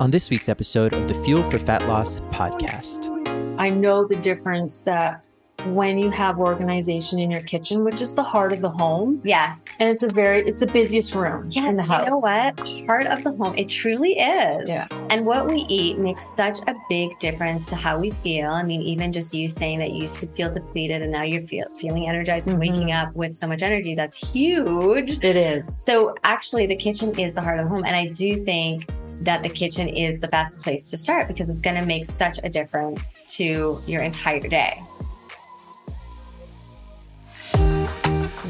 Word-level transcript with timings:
on 0.00 0.10
this 0.10 0.30
week's 0.30 0.48
episode 0.48 0.94
of 0.94 1.08
the 1.08 1.14
Fuel 1.24 1.42
for 1.42 1.58
Fat 1.58 1.86
Loss 1.88 2.20
podcast. 2.30 3.14
I 3.58 3.68
know 3.68 4.06
the 4.06 4.16
difference 4.16 4.82
that 4.82 5.24
when 5.66 5.98
you 5.98 6.08
have 6.10 6.38
organization 6.38 7.18
in 7.18 7.32
your 7.32 7.40
kitchen, 7.42 7.82
which 7.82 8.00
is 8.00 8.14
the 8.14 8.22
heart 8.22 8.52
of 8.52 8.60
the 8.60 8.70
home. 8.70 9.20
Yes. 9.24 9.76
And 9.80 9.90
it's 9.90 10.04
a 10.04 10.08
very 10.08 10.46
it's 10.46 10.60
the 10.60 10.66
busiest 10.68 11.16
room 11.16 11.48
yes, 11.50 11.66
in 11.66 11.74
the 11.74 11.82
house. 11.82 12.04
You 12.06 12.12
know 12.12 12.18
what? 12.20 12.86
Heart 12.86 13.06
of 13.08 13.24
the 13.24 13.32
home. 13.32 13.56
It 13.56 13.68
truly 13.68 14.12
is. 14.20 14.68
Yeah. 14.68 14.86
And 15.10 15.26
what 15.26 15.48
we 15.48 15.66
eat 15.68 15.98
makes 15.98 16.24
such 16.24 16.60
a 16.68 16.76
big 16.88 17.18
difference 17.18 17.66
to 17.66 17.76
how 17.76 17.98
we 17.98 18.12
feel. 18.22 18.50
I 18.50 18.62
mean, 18.62 18.82
even 18.82 19.12
just 19.12 19.34
you 19.34 19.48
saying 19.48 19.80
that 19.80 19.90
you 19.90 20.02
used 20.02 20.18
to 20.20 20.28
feel 20.28 20.52
depleted 20.52 21.02
and 21.02 21.10
now 21.10 21.24
you're 21.24 21.42
feel, 21.42 21.66
feeling 21.80 22.08
energized 22.08 22.46
and 22.46 22.56
Mhm. 22.56 22.60
waking 22.60 22.92
up 22.92 23.12
with 23.16 23.34
so 23.36 23.48
much 23.48 23.62
energy, 23.62 23.96
that's 23.96 24.16
huge. 24.30 25.24
It 25.24 25.34
is. 25.34 25.76
So 25.76 26.14
actually 26.22 26.66
the 26.68 26.76
kitchen 26.76 27.18
is 27.18 27.34
the 27.34 27.40
heart 27.40 27.58
of 27.58 27.64
the 27.64 27.70
home. 27.70 27.84
And 27.84 27.96
I 27.96 28.12
do 28.12 28.36
think 28.44 28.88
that 29.22 29.42
the 29.42 29.48
kitchen 29.48 29.88
is 29.88 30.20
the 30.20 30.28
best 30.28 30.62
place 30.62 30.90
to 30.90 30.96
start 30.96 31.28
because 31.28 31.48
it's 31.48 31.60
going 31.60 31.76
to 31.76 31.86
make 31.86 32.06
such 32.06 32.38
a 32.44 32.48
difference 32.48 33.14
to 33.36 33.80
your 33.86 34.02
entire 34.02 34.46
day. 34.48 34.78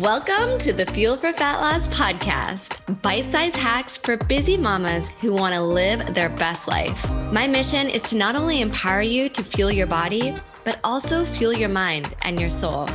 Welcome 0.00 0.58
to 0.60 0.72
the 0.72 0.86
Fuel 0.92 1.16
for 1.16 1.32
Fat 1.32 1.58
Loss 1.60 1.88
podcast, 1.88 3.02
bite 3.02 3.26
sized 3.26 3.56
hacks 3.56 3.98
for 3.98 4.16
busy 4.16 4.56
mamas 4.56 5.08
who 5.20 5.32
want 5.32 5.54
to 5.54 5.60
live 5.60 6.14
their 6.14 6.28
best 6.28 6.68
life. 6.68 7.12
My 7.32 7.48
mission 7.48 7.88
is 7.88 8.02
to 8.04 8.16
not 8.16 8.36
only 8.36 8.60
empower 8.60 9.02
you 9.02 9.28
to 9.30 9.42
fuel 9.42 9.72
your 9.72 9.88
body, 9.88 10.34
but 10.64 10.78
also 10.84 11.24
fuel 11.24 11.52
your 11.52 11.68
mind 11.68 12.14
and 12.22 12.40
your 12.40 12.50
soul. 12.50 12.86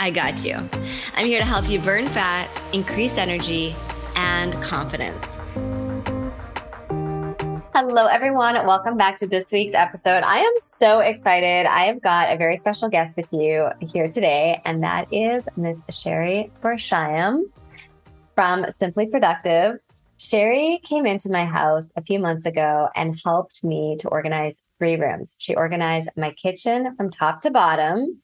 I 0.00 0.10
got 0.10 0.44
you. 0.44 0.56
I'm 1.14 1.26
here 1.26 1.38
to 1.38 1.44
help 1.44 1.68
you 1.68 1.78
burn 1.78 2.06
fat, 2.06 2.48
increase 2.72 3.16
energy, 3.16 3.76
and 4.16 4.52
confidence. 4.54 5.39
Hello, 7.82 8.04
everyone. 8.04 8.56
Welcome 8.66 8.98
back 8.98 9.16
to 9.20 9.26
this 9.26 9.50
week's 9.50 9.72
episode. 9.72 10.22
I 10.22 10.40
am 10.40 10.52
so 10.58 10.98
excited. 11.00 11.64
I 11.64 11.86
have 11.86 12.02
got 12.02 12.30
a 12.30 12.36
very 12.36 12.58
special 12.58 12.90
guest 12.90 13.16
with 13.16 13.32
you 13.32 13.70
here 13.80 14.06
today, 14.06 14.60
and 14.66 14.82
that 14.82 15.10
is 15.10 15.48
Ms. 15.56 15.84
Sherry 15.88 16.52
Borsheim 16.62 17.44
from 18.34 18.70
Simply 18.70 19.06
Productive. 19.06 19.78
Sherry 20.18 20.82
came 20.84 21.06
into 21.06 21.32
my 21.32 21.46
house 21.46 21.90
a 21.96 22.02
few 22.02 22.18
months 22.18 22.44
ago 22.44 22.90
and 22.94 23.18
helped 23.24 23.64
me 23.64 23.96
to 24.00 24.10
organize 24.10 24.62
three 24.78 24.96
rooms. 24.96 25.36
She 25.38 25.54
organized 25.54 26.10
my 26.18 26.32
kitchen 26.32 26.94
from 26.96 27.08
top 27.08 27.40
to 27.40 27.50
bottom 27.50 28.20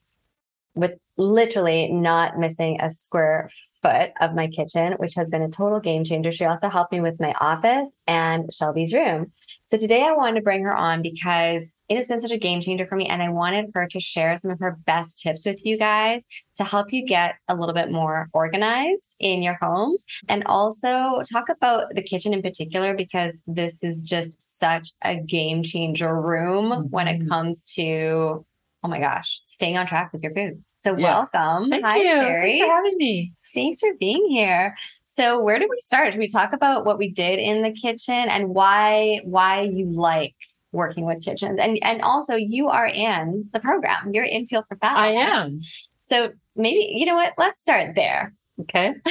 with 0.74 0.98
literally 1.16 1.90
not 1.90 2.38
missing 2.38 2.78
a 2.82 2.90
square 2.90 3.48
foot 3.82 4.10
of 4.20 4.34
my 4.34 4.48
kitchen, 4.48 4.94
which 4.98 5.14
has 5.14 5.30
been 5.30 5.42
a 5.42 5.48
total 5.48 5.80
game 5.80 6.04
changer. 6.04 6.32
She 6.32 6.44
also 6.44 6.68
helped 6.68 6.92
me 6.92 7.00
with 7.00 7.20
my 7.20 7.34
office 7.40 7.96
and 8.06 8.52
Shelby's 8.52 8.92
room. 8.94 9.32
So 9.64 9.76
today 9.78 10.02
I 10.02 10.12
wanted 10.12 10.36
to 10.36 10.42
bring 10.42 10.64
her 10.64 10.74
on 10.74 11.02
because 11.02 11.76
it 11.88 11.96
has 11.96 12.08
been 12.08 12.20
such 12.20 12.32
a 12.32 12.38
game 12.38 12.60
changer 12.60 12.86
for 12.86 12.96
me. 12.96 13.06
And 13.06 13.22
I 13.22 13.28
wanted 13.28 13.70
her 13.74 13.86
to 13.88 14.00
share 14.00 14.36
some 14.36 14.50
of 14.50 14.60
her 14.60 14.78
best 14.86 15.20
tips 15.20 15.44
with 15.46 15.64
you 15.64 15.78
guys 15.78 16.22
to 16.56 16.64
help 16.64 16.92
you 16.92 17.06
get 17.06 17.36
a 17.48 17.56
little 17.56 17.74
bit 17.74 17.90
more 17.90 18.28
organized 18.32 19.16
in 19.20 19.42
your 19.42 19.54
homes 19.60 20.04
and 20.28 20.44
also 20.44 21.20
talk 21.32 21.48
about 21.48 21.94
the 21.94 22.02
kitchen 22.02 22.32
in 22.32 22.42
particular 22.42 22.96
because 22.96 23.42
this 23.46 23.82
is 23.82 24.04
just 24.04 24.58
such 24.58 24.92
a 25.02 25.20
game 25.20 25.62
changer 25.62 26.14
room 26.20 26.88
when 26.90 27.08
it 27.08 27.20
Mhm. 27.20 27.28
comes 27.28 27.64
to, 27.74 28.44
oh 28.86 28.88
my 28.88 29.00
gosh, 29.00 29.40
staying 29.44 29.76
on 29.76 29.84
track 29.84 30.12
with 30.12 30.22
your 30.22 30.32
food. 30.32 30.62
So 30.78 30.94
welcome. 30.94 31.68
Thank 31.70 31.84
Hi, 31.84 31.96
you. 31.96 32.08
Sherry. 32.08 32.50
Thanks 32.52 32.66
for 32.66 32.72
having 32.72 32.96
me. 32.98 33.32
Thanks 33.52 33.80
for 33.80 33.92
being 33.98 34.28
here. 34.30 34.76
So, 35.02 35.42
where 35.42 35.58
do 35.58 35.66
we 35.68 35.76
start? 35.80 36.12
Should 36.12 36.20
we 36.20 36.28
talk 36.28 36.52
about 36.52 36.86
what 36.86 36.96
we 36.96 37.10
did 37.10 37.40
in 37.40 37.62
the 37.62 37.72
kitchen 37.72 38.14
and 38.14 38.50
why 38.50 39.20
why 39.24 39.62
you 39.62 39.90
like 39.90 40.36
working 40.70 41.04
with 41.04 41.24
kitchens? 41.24 41.58
And 41.60 41.82
and 41.82 42.00
also, 42.02 42.36
you 42.36 42.68
are 42.68 42.86
in 42.86 43.48
the 43.52 43.58
program. 43.58 44.12
You're 44.14 44.22
in 44.24 44.46
Fuel 44.46 44.64
for 44.68 44.76
Fat. 44.76 44.96
I 44.96 45.08
am. 45.08 45.58
So 46.06 46.30
maybe 46.54 46.94
you 46.96 47.06
know 47.06 47.16
what? 47.16 47.32
Let's 47.36 47.60
start 47.62 47.96
there. 47.96 48.32
Okay. 48.60 48.94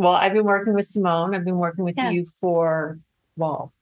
Well, 0.00 0.12
I've 0.12 0.32
been 0.32 0.44
working 0.44 0.74
with 0.74 0.84
Simone. 0.84 1.34
I've 1.34 1.44
been 1.44 1.56
working 1.58 1.84
with 1.84 1.96
Yeah. 1.96 2.10
you 2.10 2.24
for 2.40 3.00
well, 3.34 3.72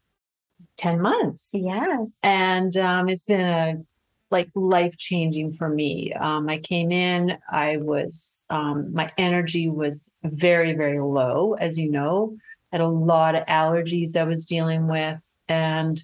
10 0.78 0.98
months. 1.03 1.50
yes. 1.54 2.08
and 2.22 2.74
um, 2.78 3.10
it's 3.10 3.24
been 3.24 3.42
a 3.42 3.74
like 4.31 4.48
life 4.54 4.97
changing 4.97 5.53
for 5.53 5.69
me. 5.69 6.12
Um, 6.12 6.48
I 6.48 6.59
came 6.59 6.91
in, 6.91 7.38
I 7.50 7.76
was 7.78 8.44
um, 8.50 8.92
my 8.92 9.10
energy 9.19 9.69
was 9.69 10.19
very 10.25 10.75
very 10.75 11.00
low, 11.00 11.54
as 11.54 11.78
you 11.78 11.91
know. 11.91 12.36
Had 12.72 12.81
a 12.81 12.88
lot 12.88 13.34
of 13.34 13.47
allergies 13.47 14.16
I 14.16 14.25
was 14.25 14.44
dealing 14.44 14.88
with, 14.88 15.20
and 15.48 16.00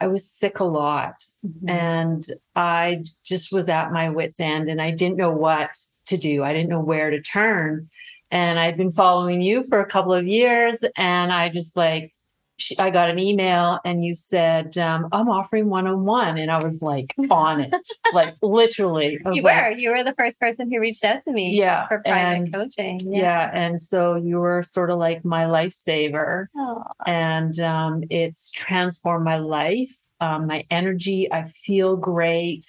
I 0.00 0.06
was 0.06 0.28
sick 0.28 0.60
a 0.60 0.64
lot, 0.64 1.22
and 1.66 2.24
I 2.56 3.04
just 3.24 3.52
was 3.52 3.68
at 3.68 3.92
my 3.92 4.08
wits 4.08 4.40
end, 4.40 4.68
and 4.68 4.80
I 4.80 4.90
didn't 4.92 5.18
know 5.18 5.32
what 5.32 5.70
to 6.06 6.16
do. 6.16 6.42
I 6.42 6.52
didn't 6.52 6.70
know 6.70 6.80
where 6.80 7.10
to 7.10 7.20
turn. 7.20 7.88
And 8.30 8.58
I'd 8.58 8.76
been 8.76 8.90
following 8.90 9.40
you 9.40 9.64
for 9.64 9.80
a 9.80 9.86
couple 9.86 10.12
of 10.12 10.26
years, 10.26 10.84
and 10.96 11.32
I 11.32 11.48
just 11.48 11.76
like 11.76 12.12
she, 12.58 12.78
I 12.78 12.90
got 12.90 13.08
an 13.08 13.18
email 13.18 13.78
and 13.84 14.04
you 14.04 14.14
said, 14.14 14.76
um, 14.78 15.08
I'm 15.12 15.28
offering 15.28 15.68
one 15.70 15.86
on 15.86 16.04
one. 16.04 16.36
And 16.38 16.50
I 16.50 16.62
was 16.62 16.82
like 16.82 17.14
on 17.30 17.60
it, 17.60 17.72
like 18.12 18.34
literally. 18.42 19.18
You 19.32 19.42
like, 19.42 19.62
were. 19.62 19.70
You 19.70 19.90
were 19.90 20.02
the 20.04 20.14
first 20.18 20.40
person 20.40 20.70
who 20.70 20.80
reached 20.80 21.04
out 21.04 21.22
to 21.22 21.32
me 21.32 21.56
Yeah. 21.58 21.86
for 21.88 22.00
private 22.04 22.36
and- 22.42 22.52
coaching. 22.54 22.98
Yeah. 23.02 23.50
And 23.52 23.80
so 23.80 24.16
you 24.16 24.38
were 24.38 24.62
sort 24.62 24.90
of 24.90 24.98
like 24.98 25.24
my 25.24 25.44
lifesaver. 25.44 26.46
Oh, 26.56 26.82
And 27.06 27.58
um, 27.60 28.02
it's 28.10 28.50
transformed 28.50 29.24
my 29.24 29.36
life, 29.38 29.94
um, 30.20 30.46
my 30.46 30.64
energy. 30.70 31.32
I 31.32 31.44
feel 31.44 31.96
great. 31.96 32.66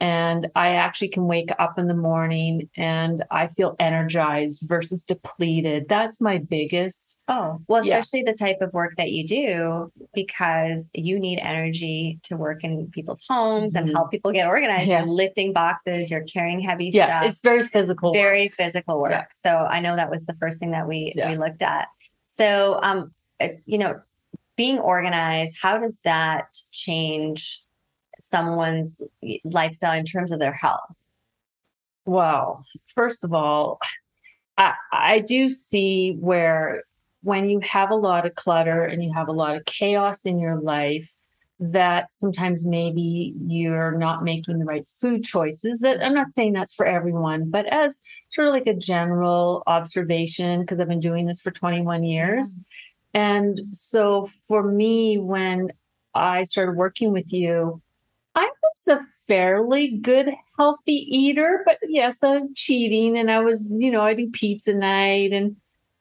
And 0.00 0.48
I 0.56 0.70
actually 0.76 1.08
can 1.08 1.26
wake 1.26 1.50
up 1.58 1.78
in 1.78 1.86
the 1.86 1.94
morning 1.94 2.70
and 2.76 3.22
I 3.30 3.48
feel 3.48 3.76
energized 3.78 4.64
versus 4.66 5.04
depleted. 5.04 5.86
That's 5.88 6.20
my 6.22 6.38
biggest. 6.38 7.22
oh. 7.28 7.60
well, 7.68 7.80
especially 7.82 8.22
the 8.22 8.32
type 8.32 8.56
of 8.62 8.72
work 8.72 8.94
that 8.96 9.10
you 9.10 9.26
do 9.26 9.92
because 10.14 10.90
you 10.94 11.18
need 11.20 11.38
energy 11.40 12.18
to 12.24 12.36
work 12.36 12.64
in 12.64 12.90
people's 12.92 13.24
homes 13.28 13.74
and 13.74 13.88
Mhm. 13.88 13.92
help 13.92 14.10
people 14.10 14.32
get 14.32 14.46
organized. 14.46 14.88
Yes. 14.88 15.06
You're 15.06 15.16
lifting 15.16 15.52
boxes, 15.52 16.10
you're 16.10 16.24
carrying 16.24 16.60
heavy 16.60 16.90
Yeah. 16.92 17.06
stuff. 17.06 17.24
It's 17.28 17.40
very 17.40 17.62
physical. 17.62 18.12
very 18.12 18.48
physical 18.48 19.00
work. 19.00 19.10
Yeah. 19.12 19.24
So 19.32 19.50
I 19.50 19.80
know 19.80 19.96
that 19.96 20.10
was 20.10 20.24
the 20.26 20.34
first 20.40 20.58
thing 20.60 20.70
that 20.70 20.88
we 20.88 21.12
Yeah. 21.14 21.28
we 21.30 21.36
looked 21.36 21.62
at. 21.62 21.88
So 22.26 22.78
um 22.82 23.12
uh, 23.40 23.48
you 23.66 23.78
know 23.78 24.00
being 24.56 24.78
organized 24.78 25.56
how 25.62 25.78
does 25.78 26.00
that 26.04 26.46
change 26.72 27.62
someone's 28.20 28.96
lifestyle 29.44 29.98
in 29.98 30.04
terms 30.04 30.32
of 30.32 30.38
their 30.38 30.52
health? 30.52 30.94
Well, 32.04 32.64
first 32.94 33.24
of 33.24 33.32
all, 33.32 33.78
I, 34.56 34.74
I 34.92 35.18
do 35.20 35.48
see 35.50 36.12
where 36.12 36.84
when 37.22 37.50
you 37.50 37.60
have 37.60 37.90
a 37.90 37.96
lot 37.96 38.26
of 38.26 38.34
clutter 38.34 38.84
and 38.84 39.04
you 39.04 39.12
have 39.12 39.28
a 39.28 39.32
lot 39.32 39.56
of 39.56 39.64
chaos 39.64 40.24
in 40.24 40.38
your 40.38 40.60
life, 40.60 41.14
that 41.60 42.10
sometimes 42.10 42.66
maybe 42.66 43.34
you're 43.46 43.92
not 43.92 44.24
making 44.24 44.58
the 44.58 44.64
right 44.64 44.88
food 44.88 45.22
choices. 45.22 45.80
That 45.80 46.02
I'm 46.02 46.14
not 46.14 46.32
saying 46.32 46.54
that's 46.54 46.74
for 46.74 46.86
everyone, 46.86 47.50
but 47.50 47.66
as 47.66 48.00
sort 48.32 48.48
of 48.48 48.54
like 48.54 48.66
a 48.66 48.74
general 48.74 49.62
observation, 49.66 50.62
because 50.62 50.80
I've 50.80 50.88
been 50.88 51.00
doing 51.00 51.26
this 51.26 51.40
for 51.40 51.50
21 51.50 52.02
years. 52.04 52.64
Mm-hmm. 53.14 53.20
And 53.20 53.60
so 53.72 54.26
for 54.48 54.62
me, 54.62 55.18
when 55.18 55.68
I 56.14 56.44
started 56.44 56.76
working 56.76 57.12
with 57.12 57.30
you, 57.30 57.82
was 58.74 58.88
a 58.88 59.06
fairly 59.28 59.96
good, 59.98 60.30
healthy 60.58 60.92
eater, 60.94 61.62
but 61.66 61.78
yes, 61.88 62.22
I'm 62.22 62.54
cheating 62.54 63.16
and 63.18 63.30
I 63.30 63.40
was, 63.40 63.72
you 63.76 63.90
know, 63.90 64.02
I 64.02 64.14
do 64.14 64.30
pizza 64.30 64.74
night 64.74 65.32
and 65.32 65.56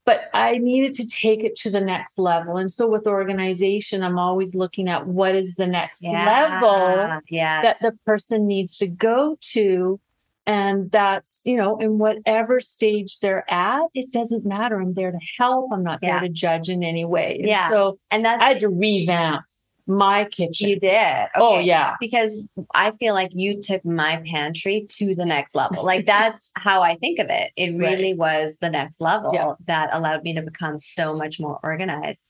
but 0.06 0.22
I 0.34 0.58
needed 0.58 0.96
to 0.96 1.08
take 1.08 1.44
it 1.44 1.56
to 1.58 1.70
the 1.70 1.82
next 1.82 2.18
level. 2.18 2.58
And 2.58 2.72
so 2.72 2.90
with 2.90 3.06
organization, 3.06 4.02
I'm 4.02 4.18
always 4.18 4.56
looking 4.56 4.88
at 4.90 5.06
what 5.06 5.36
is 5.36 5.54
the 5.56 5.68
next 5.68 6.04
level 6.04 7.22
Yeah. 7.30 7.62
that 7.62 7.80
the 7.80 7.92
person 8.08 8.48
needs 8.48 8.78
to 8.80 8.88
go 8.88 9.38
to. 9.52 10.00
And 10.48 10.90
that's, 10.90 11.44
you 11.46 11.58
know, 11.58 11.78
in 11.78 12.00
whatever 12.00 12.60
stage 12.60 13.20
they're 13.20 13.46
at, 13.54 13.84
it 13.94 14.10
doesn't 14.12 14.48
matter. 14.48 14.82
I'm 14.82 14.96
there 14.96 15.12
to 15.12 15.20
help. 15.38 15.72
I'm 15.72 15.84
not 15.84 16.00
Yeah. 16.02 16.22
there 16.22 16.28
to 16.28 16.34
judge 16.34 16.70
in 16.70 16.84
any 16.84 17.06
way. 17.06 17.36
And 17.42 17.48
Yeah. 17.48 17.70
So 17.70 18.00
and 18.10 18.26
that's 18.26 18.44
I 18.44 18.54
had 18.54 18.62
to 18.62 18.70
revamp 18.70 19.44
my 19.90 20.26
kitchen. 20.26 20.70
you 20.70 20.80
did. 20.80 21.28
Oh, 21.36 21.60
yeah. 21.60 21.96
Because 22.00 22.48
I 22.76 22.92
feel 22.92 23.14
like 23.14 23.32
you 23.34 23.62
took 23.62 23.84
my 23.84 24.22
pantry 24.26 24.86
to 24.98 25.16
the 25.16 25.26
next 25.26 25.56
level. 25.56 25.84
Like 25.84 26.06
that's 26.16 26.52
how 26.56 26.82
I 26.82 26.96
think 26.98 27.20
of 27.20 27.28
it. 27.30 27.52
It 27.58 27.72
Right. 27.72 27.90
really 27.90 28.14
was 28.14 28.60
the 28.60 28.70
next 28.70 29.02
level 29.02 29.32
Yeah. 29.34 29.54
that 29.66 29.90
allowed 29.92 30.24
me 30.24 30.34
to 30.36 30.42
become 30.42 30.80
so 30.80 31.14
much 31.16 31.40
more 31.40 31.60
organized. 31.64 32.26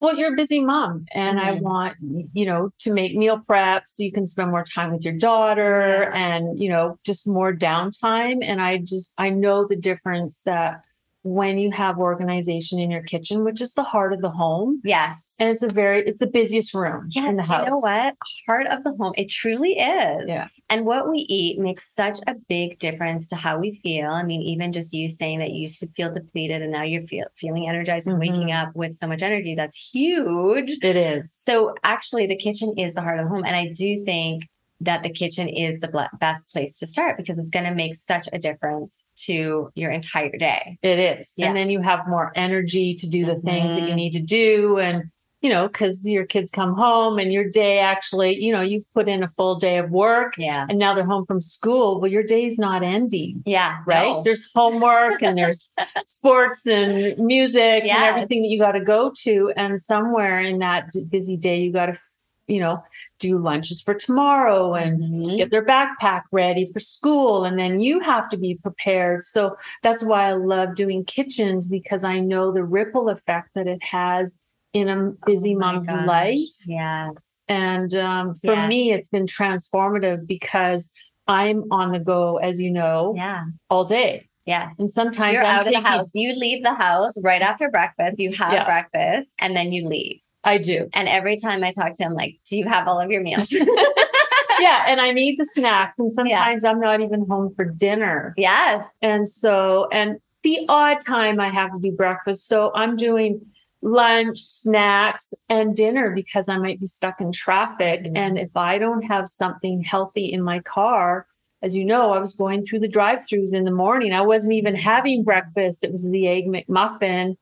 well, 0.00 0.16
you're 0.16 0.32
a 0.32 0.36
busy 0.36 0.60
mom, 0.64 1.06
and 1.12 1.40
I 1.40 1.56
Mhm. 1.56 1.62
want 1.62 1.96
you 2.32 2.46
know 2.46 2.70
to 2.84 2.92
make 2.94 3.16
meal 3.16 3.40
prep 3.44 3.82
so 3.88 4.04
you 4.04 4.12
can 4.12 4.26
spend 4.26 4.52
more 4.52 4.62
time 4.62 4.92
with 4.92 5.04
your 5.04 5.14
daughter, 5.14 6.10
Yeah. 6.12 6.16
and 6.16 6.60
you 6.60 6.68
know 6.68 6.96
just 7.04 7.26
more 7.26 7.52
downtime. 7.52 8.38
And 8.42 8.60
I 8.62 8.78
just 8.78 9.14
I 9.18 9.30
know 9.30 9.66
the 9.66 9.74
difference 9.74 10.42
that 10.42 10.84
when 11.28 11.58
you 11.58 11.70
have 11.70 11.98
organization 11.98 12.78
in 12.78 12.90
your 12.90 13.02
kitchen, 13.02 13.44
which 13.44 13.60
is 13.60 13.74
the 13.74 13.82
heart 13.82 14.12
of 14.12 14.20
the 14.20 14.30
home. 14.30 14.80
Yes. 14.84 15.34
And 15.38 15.50
it's 15.50 15.62
a 15.62 15.68
very, 15.68 16.02
it's 16.06 16.20
the 16.20 16.26
busiest 16.26 16.74
room 16.74 17.08
yes, 17.10 17.28
in 17.28 17.34
the 17.34 17.42
house. 17.42 17.66
you 17.66 17.72
know 17.72 17.78
what? 17.78 18.14
Heart 18.46 18.66
of 18.68 18.84
the 18.84 18.94
home. 18.98 19.12
It 19.16 19.28
truly 19.30 19.78
is. 19.78 20.24
Yeah. 20.26 20.48
And 20.70 20.84
what 20.84 21.08
we 21.08 21.18
eat 21.28 21.58
makes 21.58 21.94
such 21.94 22.18
a 22.26 22.34
big 22.48 22.78
difference 22.78 23.28
to 23.28 23.36
how 23.36 23.58
we 23.58 23.80
feel. 23.82 24.10
I 24.10 24.22
mean, 24.22 24.42
even 24.42 24.72
just 24.72 24.92
you 24.92 25.08
saying 25.08 25.38
that 25.40 25.50
you 25.50 25.62
used 25.62 25.78
to 25.80 25.88
feel 25.96 26.12
depleted 26.12 26.62
and 26.62 26.72
now 26.72 26.82
you're 26.82 27.04
feel, 27.04 27.26
feeling 27.36 27.68
energized 27.68 28.08
and 28.08 28.18
waking 28.18 28.48
Mhm. 28.48 28.62
up 28.62 28.74
with 28.74 28.94
so 28.94 29.06
much 29.06 29.22
energy, 29.22 29.54
that's 29.54 29.76
huge. 29.92 30.72
It 30.82 30.96
is. 30.96 31.32
So 31.32 31.74
actually, 31.84 32.26
the 32.26 32.36
kitchen 32.36 32.74
is 32.76 32.94
the 32.94 33.00
heart 33.02 33.18
of 33.18 33.24
the 33.26 33.30
home. 33.30 33.44
And 33.44 33.56
I 33.56 33.68
do 33.74 34.02
think 34.04 34.44
that 34.80 35.02
the 35.02 35.10
kitchen 35.10 35.48
is 35.48 35.80
the 35.80 36.08
best 36.20 36.52
place 36.52 36.78
to 36.78 36.86
start 36.86 37.16
because 37.16 37.38
it's 37.38 37.50
going 37.50 37.64
to 37.64 37.74
make 37.74 37.94
such 37.94 38.28
a 38.32 38.38
difference 38.38 39.08
to 39.16 39.70
your 39.74 39.90
entire 39.90 40.36
day. 40.38 40.78
It 40.82 40.98
is. 40.98 41.34
Yeah. 41.36 41.46
And 41.48 41.56
then 41.56 41.68
you 41.70 41.80
have 41.80 42.06
more 42.08 42.32
energy 42.36 42.94
to 42.94 43.08
do 43.08 43.26
the 43.26 43.36
things 43.40 43.74
that 43.74 43.82
you 43.82 43.94
Mhm. 43.94 43.96
need 43.96 44.12
to 44.12 44.20
do. 44.22 44.78
And, 44.78 45.04
you 45.40 45.50
know, 45.50 45.66
because 45.66 46.08
your 46.08 46.26
kids 46.26 46.52
come 46.52 46.74
home 46.76 47.18
and 47.18 47.32
your 47.32 47.48
day 47.48 47.80
actually, 47.80 48.36
you 48.40 48.52
know, 48.52 48.60
you've 48.60 48.84
put 48.94 49.08
in 49.08 49.22
a 49.24 49.28
full 49.30 49.56
day 49.58 49.78
of 49.78 49.90
work 49.90 50.34
Yeah. 50.38 50.66
and 50.68 50.78
now 50.78 50.94
they're 50.94 51.04
home 51.04 51.26
from 51.26 51.40
school. 51.40 52.00
Well, 52.00 52.10
your 52.10 52.22
day's 52.24 52.56
not 52.58 52.84
ending. 52.84 53.42
Yeah. 53.46 53.78
right? 53.86 54.04
no. 54.12 54.22
There's 54.22 54.48
homework 54.54 55.22
and 55.24 55.36
there's 55.36 55.70
sports 56.06 56.66
and 56.68 57.16
music 57.18 57.82
Yes. 57.84 57.96
and 57.98 58.04
everything 58.16 58.42
that 58.42 58.48
you 58.48 58.60
got 58.60 58.72
to 58.72 58.80
go 58.84 59.12
to. 59.24 59.52
And 59.56 59.80
somewhere 59.80 60.38
in 60.40 60.58
that 60.60 60.90
busy 61.10 61.36
day, 61.36 61.60
you 61.60 61.72
got 61.72 61.86
to, 61.86 62.00
you 62.46 62.60
know, 62.60 62.82
do 63.18 63.38
lunches 63.38 63.80
for 63.80 63.94
tomorrow 63.94 64.74
and 64.74 65.00
Mhm. 65.00 65.38
get 65.38 65.50
their 65.50 65.64
backpack 65.64 66.22
ready 66.32 66.70
for 66.72 66.78
school. 66.78 67.44
And 67.44 67.58
then 67.58 67.80
you 67.80 68.00
have 68.00 68.28
to 68.30 68.36
be 68.36 68.54
prepared. 68.56 69.22
So 69.22 69.56
that's 69.82 70.04
why 70.04 70.28
I 70.28 70.32
love 70.32 70.74
doing 70.74 71.04
kitchens 71.04 71.68
because 71.68 72.04
I 72.04 72.20
know 72.20 72.52
the 72.52 72.64
ripple 72.64 73.08
effect 73.08 73.50
that 73.54 73.66
it 73.66 73.82
has 73.82 74.40
in 74.72 74.88
a 74.88 75.10
busy 75.26 75.54
Oh 75.56 75.58
mom's 75.58 75.86
gosh. 75.88 76.06
life. 76.06 76.38
Yes. 76.66 77.42
And 77.48 77.94
um, 77.94 78.34
for 78.34 78.52
Yes. 78.54 78.68
me, 78.68 78.92
it's 78.92 79.08
been 79.08 79.26
transformative 79.26 80.26
because 80.26 80.92
I'm 81.26 81.64
on 81.70 81.92
the 81.92 81.98
go, 82.00 82.36
as 82.38 82.60
you 82.60 82.70
know, 82.70 83.14
Yeah. 83.16 83.44
all 83.70 83.84
day. 83.84 84.28
Yes. 84.46 84.78
And 84.78 84.88
sometimes 84.88 85.34
You're 85.34 85.44
I'm 85.44 85.56
out 85.56 85.60
of 85.60 85.66
taking, 85.66 85.82
the 85.82 85.88
house. 85.88 86.10
You 86.14 86.32
leave 86.34 86.62
the 86.62 86.72
house 86.72 87.22
right 87.22 87.42
after 87.42 87.68
breakfast. 87.70 88.18
You 88.18 88.32
have 88.36 88.52
Yeah. 88.52 88.64
breakfast 88.64 89.34
and 89.40 89.54
then 89.54 89.72
you 89.72 89.86
leave. 89.86 90.20
I 90.48 90.58
do. 90.58 90.88
And 90.94 91.08
every 91.08 91.36
time 91.36 91.62
I 91.62 91.70
talk 91.72 91.92
to 91.96 92.02
him, 92.04 92.14
like, 92.14 92.38
do 92.48 92.56
you 92.56 92.66
have 92.66 92.88
all 92.88 93.00
of 93.00 93.10
your 93.10 93.22
meals? 93.22 93.52
yeah. 94.60 94.84
And 94.86 95.00
I 95.00 95.12
need 95.12 95.38
the 95.38 95.44
snacks. 95.44 95.98
And 95.98 96.12
sometimes 96.12 96.64
I'm 96.64 96.80
not 96.80 97.00
even 97.00 97.26
home 97.28 97.52
for 97.54 97.64
dinner. 97.64 98.34
yes. 98.36 98.86
And 99.02 99.28
so, 99.28 99.88
and 99.92 100.18
the 100.42 100.64
odd 100.68 101.00
time 101.00 101.40
I 101.40 101.50
have 101.50 101.72
to 101.72 101.78
do 101.80 101.92
breakfast. 101.92 102.46
So 102.48 102.72
I'm 102.74 102.96
doing 102.96 103.40
lunch, 103.82 104.38
snacks, 104.38 105.34
and 105.48 105.76
dinner 105.76 106.12
because 106.14 106.48
I 106.48 106.58
might 106.58 106.80
be 106.80 106.86
stuck 106.86 107.20
in 107.20 107.30
traffic. 107.32 108.04
Mhm. 108.04 108.16
And 108.16 108.38
if 108.38 108.56
I 108.56 108.78
don't 108.78 109.02
have 109.02 109.28
something 109.28 109.82
healthy 109.82 110.32
in 110.32 110.42
my 110.42 110.60
car, 110.60 111.26
as 111.62 111.76
you 111.76 111.84
know, 111.84 112.12
I 112.12 112.18
was 112.18 112.34
going 112.36 112.64
through 112.64 112.80
the 112.80 112.88
drive 112.88 113.20
throughs 113.20 113.54
in 113.54 113.64
the 113.64 113.70
morning. 113.72 114.12
I 114.12 114.22
wasn't 114.22 114.54
even 114.54 114.74
having 114.76 115.24
breakfast. 115.24 115.84
It 115.84 115.92
was 115.92 116.08
the 116.08 116.28
egg 116.28 116.46
McMuffin. 116.46 117.36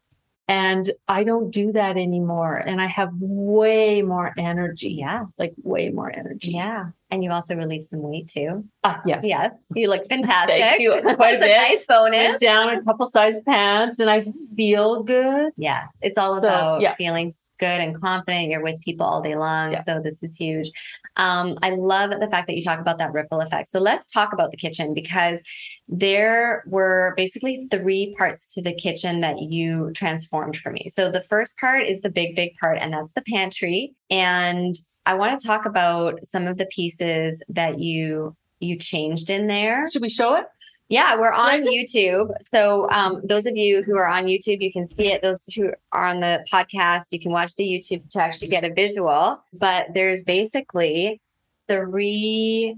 And 0.49 0.89
I 1.09 1.25
don't 1.25 1.51
do 1.51 1.73
that 1.73 1.97
anymore. 1.97 2.57
And 2.57 2.81
I 2.81 2.87
have 2.87 3.11
way 3.21 4.03
more 4.03 4.33
energy. 4.39 4.91
Yeah. 4.91 5.25
Like 5.39 5.55
way 5.63 5.91
more 5.91 6.11
energy. 6.11 6.53
Yeah. 6.53 6.91
And 7.11 7.23
you 7.23 7.31
also 7.31 7.55
released 7.55 7.91
some 7.91 8.03
weight 8.03 8.27
too. 8.27 8.65
Ah, 8.83 9.01
yes. 9.07 9.23
Yes. 9.25 9.53
You 9.77 9.89
look 9.89 10.05
fantastic. 10.09 10.57
Thank 10.59 10.81
you 10.81 10.91
quite 11.15 11.37
a 11.37 11.39
That's 11.39 11.39
a 11.39 11.39
bit. 11.39 11.57
nice 11.57 11.85
Went 11.89 12.13
bonus. 12.13 12.43
down 12.43 12.69
a 12.71 12.83
couple 12.83 13.07
size 13.07 13.41
pants 13.47 14.01
and 14.01 14.11
I 14.11 14.23
feel 14.57 15.05
good. 15.05 15.53
Yes. 15.57 15.85
It's 16.03 16.19
all 16.19 16.41
So, 16.41 16.49
about 16.49 16.81
yeah. 16.81 16.97
feeling 16.97 17.33
good 17.61 17.81
and 17.81 17.99
confident. 18.01 18.49
You're 18.49 18.63
with 18.63 18.81
people 18.83 19.07
all 19.07 19.23
day 19.23 19.37
long. 19.37 19.71
Yeah. 19.73 19.83
So 19.85 20.01
this 20.03 20.25
is 20.25 20.37
huge. 20.37 20.69
Um, 21.15 21.57
I 21.63 21.71
love 21.71 22.11
the 22.11 22.29
fact 22.29 22.49
that 22.49 22.57
you 22.57 22.65
talk 22.65 22.81
about 22.81 22.99
that 22.99 23.13
ripple 23.13 23.41
effect. 23.41 23.71
So 23.71 23.79
let's 23.79 24.11
talk 24.11 24.33
about 24.33 24.51
the 24.51 24.57
kitchen 24.57 24.93
because 24.93 25.43
there 25.89 26.65
were 26.67 27.15
basically 27.17 27.69
three 27.71 28.15
parts 28.19 28.53
to 28.55 28.63
the 28.63 28.75
kitchen 28.75 29.21
that 29.21 29.39
you 29.39 29.93
transformed 29.95 30.57
for 30.57 30.73
me. 30.73 30.89
So 30.89 31.11
the 31.11 31.23
first 31.23 31.57
part 31.59 31.85
is 31.87 32.01
the 32.01 32.11
big, 32.11 32.35
big 32.35 32.55
part, 32.61 32.79
and 32.81 32.93
that's 32.93 33.13
the 33.13 33.23
pantry. 33.23 33.95
And 34.11 34.75
I 35.07 35.15
want 35.15 35.39
to 35.39 35.47
talk 35.47 35.65
about 35.67 36.25
some 36.25 36.47
of 36.47 36.59
the 36.59 36.67
pieces 36.67 37.43
that 37.49 37.79
you 37.79 38.37
you 38.61 38.79
changed 38.79 39.31
in 39.31 39.47
there. 39.47 39.89
Should 39.89 40.03
we 40.03 40.09
show 40.09 40.35
it? 40.35 40.47
Yeah, 40.89 41.19
we're 41.19 41.33
Should 41.33 41.41
on 41.41 41.65
just- 41.65 41.95
YouTube. 41.97 42.31
So 42.53 42.89
um, 42.91 43.21
those 43.25 43.47
of 43.47 43.57
you 43.57 43.83
who 43.83 43.97
are 43.97 44.07
on 44.07 44.25
YouTube, 44.27 44.61
you 44.61 44.73
can 44.73 44.89
see 44.89 45.09
it. 45.13 45.21
Those 45.23 45.45
who 45.47 45.73
are 45.93 46.05
on 46.07 46.21
the 46.21 46.45
podcast, 46.53 47.13
you 47.13 47.21
can 47.21 47.33
watch 47.33 47.57
the 47.57 47.65
YouTube 47.65 48.09
to 48.11 48.23
actually 48.23 48.49
get 48.49 48.65
a 48.65 48.73
visual. 48.73 49.43
But 49.53 49.89
there's 49.95 50.23
basically 50.25 51.21
three. 51.69 52.77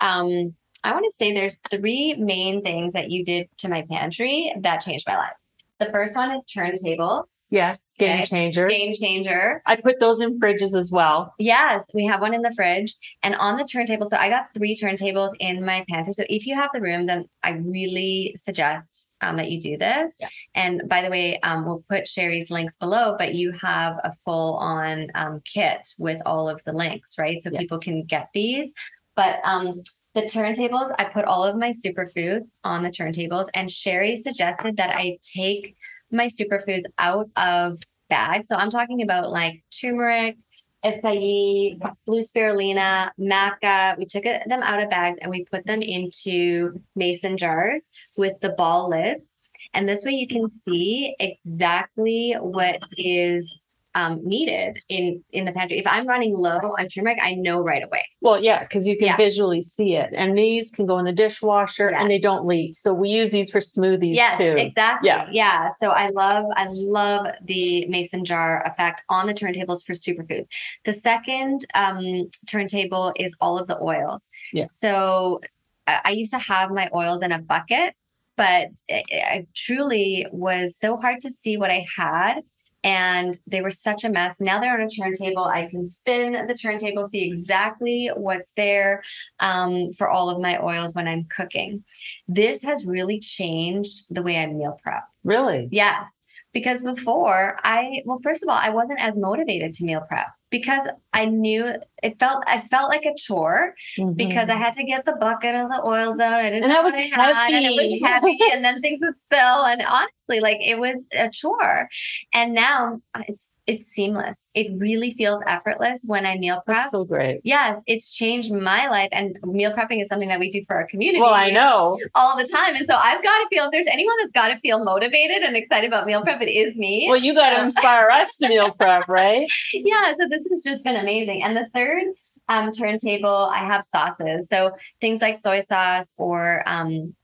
Um, 0.00 0.54
I 0.84 0.92
want 0.92 1.04
to 1.04 1.10
say 1.12 1.32
there's 1.32 1.58
three 1.70 2.14
main 2.14 2.62
things 2.62 2.92
that 2.94 3.10
you 3.10 3.24
did 3.24 3.48
to 3.58 3.68
my 3.68 3.82
pantry 3.90 4.54
that 4.60 4.80
changed 4.82 5.06
my 5.08 5.16
life. 5.16 5.32
The 5.80 5.86
first 5.92 6.16
one 6.16 6.32
is 6.32 6.44
turntables, 6.44 7.46
Yes. 7.50 7.94
Game 7.98 8.14
Okay. 8.16 8.24
changers. 8.24 8.72
game 8.72 8.94
changer. 8.94 9.62
I 9.64 9.76
put 9.76 10.00
those 10.00 10.20
in 10.20 10.38
fridges 10.40 10.76
as 10.76 10.90
well. 10.90 11.34
Yes, 11.38 11.94
we 11.94 12.04
have 12.06 12.20
one 12.20 12.34
in 12.34 12.42
the 12.42 12.52
fridge 12.52 12.94
and 13.22 13.36
on 13.36 13.56
the 13.56 13.64
turntable. 13.64 14.04
So 14.06 14.16
I 14.16 14.28
got 14.28 14.52
three 14.54 14.74
turntables 14.74 15.30
in 15.38 15.64
my 15.64 15.84
pantry. 15.88 16.12
So 16.14 16.24
if 16.28 16.46
you 16.46 16.56
have 16.56 16.70
the 16.74 16.80
room, 16.80 17.06
then 17.06 17.26
I 17.44 17.50
really 17.52 18.32
suggest 18.36 19.16
um, 19.20 19.36
that 19.36 19.50
you 19.52 19.60
do 19.60 19.76
this. 19.78 20.16
Yeah. 20.20 20.28
And 20.56 20.82
by 20.88 21.00
the 21.02 21.10
way, 21.10 21.38
um, 21.40 21.64
we'll 21.64 21.84
put 21.88 22.08
Sherry's 22.08 22.50
links 22.50 22.76
below, 22.76 23.14
but 23.16 23.34
you 23.34 23.52
have 23.62 23.94
a 24.02 24.12
full 24.24 24.56
on 24.56 25.06
um, 25.14 25.40
kit 25.44 25.86
with 26.00 26.20
all 26.26 26.48
of 26.48 26.62
the 26.64 26.72
links, 26.72 27.14
right? 27.18 27.40
So 27.40 27.50
Yeah. 27.52 27.60
people 27.60 27.78
can 27.78 28.02
get 28.02 28.30
these. 28.34 28.72
But 29.14 29.36
um, 29.44 29.82
the 30.20 30.26
turntables, 30.26 30.92
I 30.98 31.04
put 31.04 31.24
all 31.24 31.44
of 31.44 31.56
my 31.56 31.70
superfoods 31.70 32.56
on 32.64 32.82
the 32.82 32.90
turntables, 32.90 33.46
and 33.54 33.70
Sherry 33.70 34.16
suggested 34.16 34.76
that 34.76 34.90
I 34.90 35.18
take 35.22 35.76
my 36.10 36.26
superfoods 36.26 36.86
out 36.98 37.28
of 37.36 37.78
bags. 38.08 38.48
So 38.48 38.56
I'm 38.56 38.70
talking 38.70 39.02
about 39.02 39.30
like 39.30 39.62
turmeric, 39.70 40.36
acai, 40.84 41.78
blue 42.06 42.20
spirulina, 42.20 43.10
maca. 43.20 43.96
We 43.98 44.06
took 44.06 44.24
it, 44.24 44.48
them 44.48 44.62
out 44.62 44.82
of 44.82 44.90
bags 44.90 45.18
and 45.20 45.30
we 45.30 45.44
put 45.44 45.66
them 45.66 45.82
into 45.82 46.80
mason 46.96 47.36
jars 47.36 47.92
with 48.16 48.40
the 48.40 48.50
ball 48.50 48.90
lids. 48.90 49.38
And 49.74 49.88
this 49.88 50.04
way 50.04 50.12
you 50.12 50.26
can 50.26 50.50
see 50.50 51.14
exactly 51.20 52.34
what 52.40 52.80
is 52.96 53.67
um, 53.94 54.20
needed 54.24 54.78
in 54.88 55.24
in 55.32 55.44
the 55.44 55.52
pantry. 55.52 55.78
If 55.78 55.86
I'm 55.86 56.06
running 56.06 56.34
low 56.34 56.58
on 56.78 56.88
turmeric, 56.88 57.18
I 57.22 57.34
know 57.34 57.60
right 57.60 57.82
away. 57.82 58.04
Well, 58.20 58.42
yeah, 58.42 58.60
because 58.60 58.86
you 58.86 58.96
can 58.96 59.06
Yeah. 59.06 59.16
visually 59.16 59.60
see 59.60 59.94
it. 59.96 60.10
And 60.14 60.36
these 60.36 60.70
can 60.70 60.86
go 60.86 60.98
in 60.98 61.04
the 61.04 61.12
dishwasher 61.12 61.90
Yeah. 61.90 62.00
and 62.00 62.10
they 62.10 62.18
don't 62.18 62.46
leak. 62.46 62.76
So 62.76 62.92
we 62.92 63.08
use 63.08 63.32
these 63.32 63.50
for 63.50 63.60
smoothies 63.60 64.14
Yes, 64.14 64.36
too. 64.38 64.54
exactly. 64.56 65.08
Yeah. 65.08 65.28
Yeah. 65.32 65.70
So 65.78 65.90
I 65.90 66.10
love, 66.10 66.44
I 66.56 66.66
love 66.70 67.26
the 67.44 67.86
mason 67.88 68.24
jar 68.24 68.62
effect 68.66 69.02
on 69.08 69.26
the 69.26 69.34
turntables 69.34 69.84
for 69.84 69.94
superfoods. 69.94 70.46
The 70.84 70.92
second 70.92 71.64
um, 71.74 72.28
turntable 72.46 73.12
is 73.16 73.36
all 73.40 73.58
of 73.58 73.66
the 73.66 73.80
oils. 73.82 74.28
Yeah. 74.52 74.64
So 74.64 75.40
I, 75.86 76.00
I 76.04 76.10
used 76.10 76.32
to 76.32 76.38
have 76.38 76.70
my 76.70 76.88
oils 76.94 77.22
in 77.22 77.32
a 77.32 77.38
bucket, 77.38 77.94
but 78.36 78.68
it, 78.86 79.04
it 79.08 79.48
truly 79.54 80.26
was 80.30 80.76
so 80.76 80.96
hard 80.98 81.20
to 81.22 81.30
see 81.30 81.56
what 81.56 81.70
I 81.70 81.84
had. 81.96 82.42
And 82.84 83.38
they 83.46 83.60
were 83.60 83.70
such 83.70 84.04
a 84.04 84.10
mess. 84.10 84.40
Now 84.40 84.60
they're 84.60 84.74
on 84.74 84.80
a 84.80 84.88
turntable. 84.88 85.44
I 85.44 85.66
can 85.66 85.86
spin 85.86 86.46
the 86.46 86.54
turntable, 86.54 87.06
see 87.06 87.28
exactly 87.28 88.10
what's 88.14 88.52
there 88.52 89.02
um, 89.40 89.92
for 89.92 90.08
all 90.08 90.30
of 90.30 90.40
my 90.40 90.62
oils 90.62 90.94
when 90.94 91.08
I'm 91.08 91.26
cooking. 91.34 91.84
This 92.28 92.64
has 92.64 92.86
really 92.86 93.18
changed 93.18 94.14
the 94.14 94.22
way 94.22 94.38
I 94.38 94.46
meal 94.46 94.78
prep. 94.82 95.04
Really? 95.24 95.68
Yes. 95.72 96.20
Because 96.52 96.82
before 96.84 97.58
I, 97.64 98.02
well, 98.06 98.20
first 98.22 98.42
of 98.42 98.48
all, 98.48 98.58
I 98.60 98.70
wasn't 98.70 99.00
as 99.02 99.14
motivated 99.16 99.74
to 99.74 99.84
meal 99.84 100.04
prep 100.08 100.28
because 100.50 100.88
I 101.12 101.26
knew 101.26 101.66
it 102.02 102.18
felt, 102.18 102.44
I 102.46 102.60
felt 102.60 102.88
like 102.88 103.04
a 103.04 103.14
chore 103.16 103.74
because 104.14 104.48
I 104.48 104.52
mm-hmm. 104.52 104.62
had 104.62 104.74
to 104.74 104.84
get 104.84 105.04
the 105.04 105.16
bucket 105.20 105.54
of 105.54 105.68
the 105.68 105.82
oils 105.84 106.20
out. 106.20 106.40
I 106.40 106.50
didn't 106.50 106.64
And 106.64 106.72
that 106.72 106.84
was 106.84 106.94
I 106.94 107.00
had, 107.00 107.50
and 107.50 107.64
it 107.64 108.00
was 108.00 108.10
heavy, 108.10 108.38
and 108.52 108.64
then 108.64 108.80
things 108.80 109.00
would 109.02 109.18
spill. 109.20 109.64
And 109.66 109.82
honestly, 109.82 110.40
like 110.40 110.58
it 110.60 110.78
was 110.78 111.06
a 111.12 111.30
chore. 111.30 111.88
And 112.32 112.54
now 112.54 113.00
it's 113.26 113.50
it's 113.68 113.86
seamless. 113.88 114.50
It 114.54 114.72
really 114.80 115.12
feels 115.12 115.40
effortless 115.46 116.04
when 116.08 116.26
I 116.26 116.36
meal 116.38 116.62
prep. 116.64 116.78
That's 116.78 116.90
so 116.90 117.04
great. 117.04 117.40
yes, 117.44 117.80
it's 117.86 118.12
changed 118.16 118.52
my 118.52 118.88
life, 118.88 119.10
and 119.12 119.38
meal 119.44 119.72
prepping 119.76 120.02
is 120.02 120.08
something 120.08 120.28
that 120.28 120.40
we 120.40 120.50
do 120.50 120.64
for 120.66 120.74
our 120.74 120.86
community 120.88 121.20
Well, 121.20 121.34
I 121.34 121.50
know. 121.50 121.94
all 122.16 122.36
the 122.36 122.46
time. 122.46 122.74
And 122.74 122.88
so 122.88 122.94
I've 122.96 123.22
got 123.22 123.38
to 123.38 123.46
feel 123.50 123.66
if 123.66 123.70
there's 123.72 123.86
anyone 123.86 124.16
that's 124.20 124.32
got 124.32 124.48
to 124.48 124.56
feel 124.58 124.82
motivated 124.84 125.42
and 125.42 125.56
excited 125.56 125.86
about 125.86 126.06
meal 126.06 126.22
prep, 126.22 126.40
it 126.40 126.50
is 126.50 126.74
me. 126.76 127.06
Well, 127.08 127.20
you 127.20 127.34
got 127.34 127.50
to 127.50 127.56
Um, 127.58 127.64
inspire 127.66 128.08
us 128.10 128.36
to 128.38 128.48
meal 128.48 128.72
prep, 128.72 129.06
right? 129.06 129.46
yeah, 129.72 130.12
so 130.18 130.26
this 130.28 130.46
has 130.50 130.62
just 130.64 130.82
been 130.82 130.96
amazing. 130.96 131.42
And 131.42 131.56
the 131.56 131.68
third 131.74 132.04
um, 132.48 132.72
turntable, 132.72 133.50
I 133.52 133.58
have 133.58 133.84
sauces. 133.84 134.48
So 134.48 134.70
things 135.00 135.20
like 135.20 135.36
soy 135.36 135.60
sauce 135.60 136.14
or 136.16 136.62
um, 136.66 137.14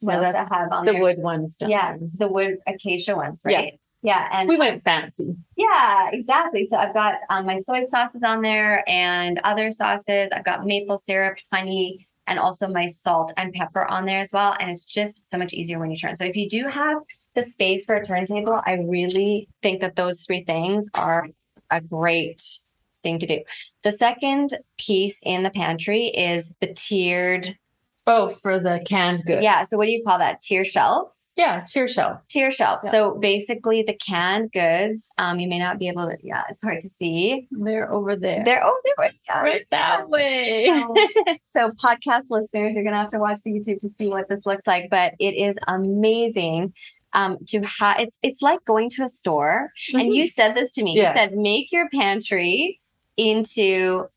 What 0.00 0.16
So 0.16 0.22
else 0.22 0.34
that's 0.34 0.50
have 0.52 0.68
on 0.70 0.84
the 0.84 0.92
there? 0.92 1.00
wood 1.02 1.18
ones. 1.18 1.56
Done. 1.56 1.70
Yeah, 1.70 1.96
the 2.18 2.28
wood 2.28 2.58
acacia 2.66 3.16
ones, 3.16 3.40
right? 3.44 3.52
Yeah, 3.64 3.70
and 4.30 4.48
we 4.48 4.58
went 4.58 4.82
fancy. 4.82 5.34
yeah, 5.56 6.10
exactly. 6.12 6.66
So 6.66 6.76
I've 6.76 6.92
got 6.92 7.20
um, 7.30 7.46
my 7.46 7.58
soy 7.58 7.84
sauces 7.84 8.22
on 8.22 8.42
there 8.42 8.84
and 8.86 9.40
other 9.44 9.70
sauces. 9.70 10.28
I've 10.30 10.44
got 10.44 10.66
maple 10.66 10.98
syrup, 10.98 11.38
honey, 11.50 12.06
and 12.26 12.38
also 12.38 12.68
my 12.68 12.86
salt 12.86 13.32
and 13.38 13.52
pepper 13.52 13.84
on 13.84 14.04
there 14.04 14.20
as 14.20 14.30
well. 14.32 14.56
And 14.60 14.70
it's 14.70 14.84
just 14.84 15.30
so 15.30 15.38
much 15.38 15.54
easier 15.54 15.78
when 15.78 15.90
you 15.90 15.96
turn. 15.96 16.16
So 16.16 16.24
if 16.24 16.36
you 16.36 16.48
do 16.48 16.66
have 16.68 16.98
the 17.34 17.42
space 17.42 17.86
for 17.86 17.96
a 17.96 18.06
turntable, 18.06 18.60
I 18.66 18.74
really 18.74 19.48
think 19.62 19.80
that 19.80 19.96
those 19.96 20.20
three 20.20 20.44
things 20.44 20.90
are 20.94 21.28
a 21.70 21.80
great 21.80 22.42
thing 23.02 23.18
to 23.18 23.26
do. 23.26 23.40
The 23.84 23.92
second 23.92 24.50
piece 24.78 25.20
in 25.22 25.42
the 25.42 25.50
pantry 25.50 26.06
is 26.06 26.54
the 26.60 26.74
tiered. 26.74 27.56
Oh, 28.06 28.28
for 28.28 28.60
the 28.60 28.84
canned 28.86 29.24
goods. 29.24 29.42
Yeah. 29.42 29.62
So 29.62 29.78
what 29.78 29.86
do 29.86 29.90
you 29.90 30.02
call 30.04 30.18
that? 30.18 30.40
Tier 30.42 30.64
shelves. 30.64 31.32
yeah, 31.36 31.60
tier 31.60 31.88
shelf. 31.88 32.20
tier 32.28 32.50
shelf. 32.50 32.80
Yeah. 32.84 32.90
So 32.90 33.18
basically, 33.18 33.82
the 33.82 33.94
canned 33.94 34.52
goods, 34.52 35.10
um, 35.16 35.40
you 35.40 35.48
may 35.48 35.58
not 35.58 35.78
be 35.78 35.88
able 35.88 36.08
to. 36.08 36.16
Yeah, 36.22 36.42
it's 36.50 36.62
hard 36.62 36.80
to 36.82 36.88
see. 36.88 37.48
They're 37.50 37.90
over 37.90 38.14
there. 38.14 38.44
They're 38.44 38.62
oh, 38.62 38.80
they're 38.84 38.94
right, 38.98 39.14
yeah, 39.26 39.40
right 39.40 39.66
that 39.70 40.08
way. 40.10 40.84
So, 41.56 41.70
podcast 41.82 42.24
listeners, 42.30 42.74
you're 42.74 42.82
gonna 42.82 42.96
have 42.96 43.10
to 43.10 43.18
watch 43.18 43.42
the 43.44 43.52
YouTube 43.52 43.78
to 43.80 43.88
see 43.88 44.08
what 44.08 44.28
this 44.28 44.44
looks 44.44 44.66
like. 44.66 44.88
But 44.90 45.14
it 45.18 45.34
is 45.34 45.56
amazing. 45.68 46.74
Um, 47.12 47.38
to 47.48 47.60
have 47.60 48.00
it's 48.00 48.18
it's 48.22 48.42
like 48.42 48.64
going 48.64 48.90
to 48.90 49.04
a 49.04 49.08
store, 49.08 49.70
and 49.92 50.14
you 50.14 50.26
said 50.26 50.54
this 50.54 50.72
to 50.74 50.82
me. 50.82 50.96
Mm-hmm. 50.96 51.02
Yeah. 51.02 51.12
You 51.12 51.30
said 51.30 51.38
make 51.38 51.72
your 51.72 51.88
pantry 51.90 52.80
into 53.16 54.08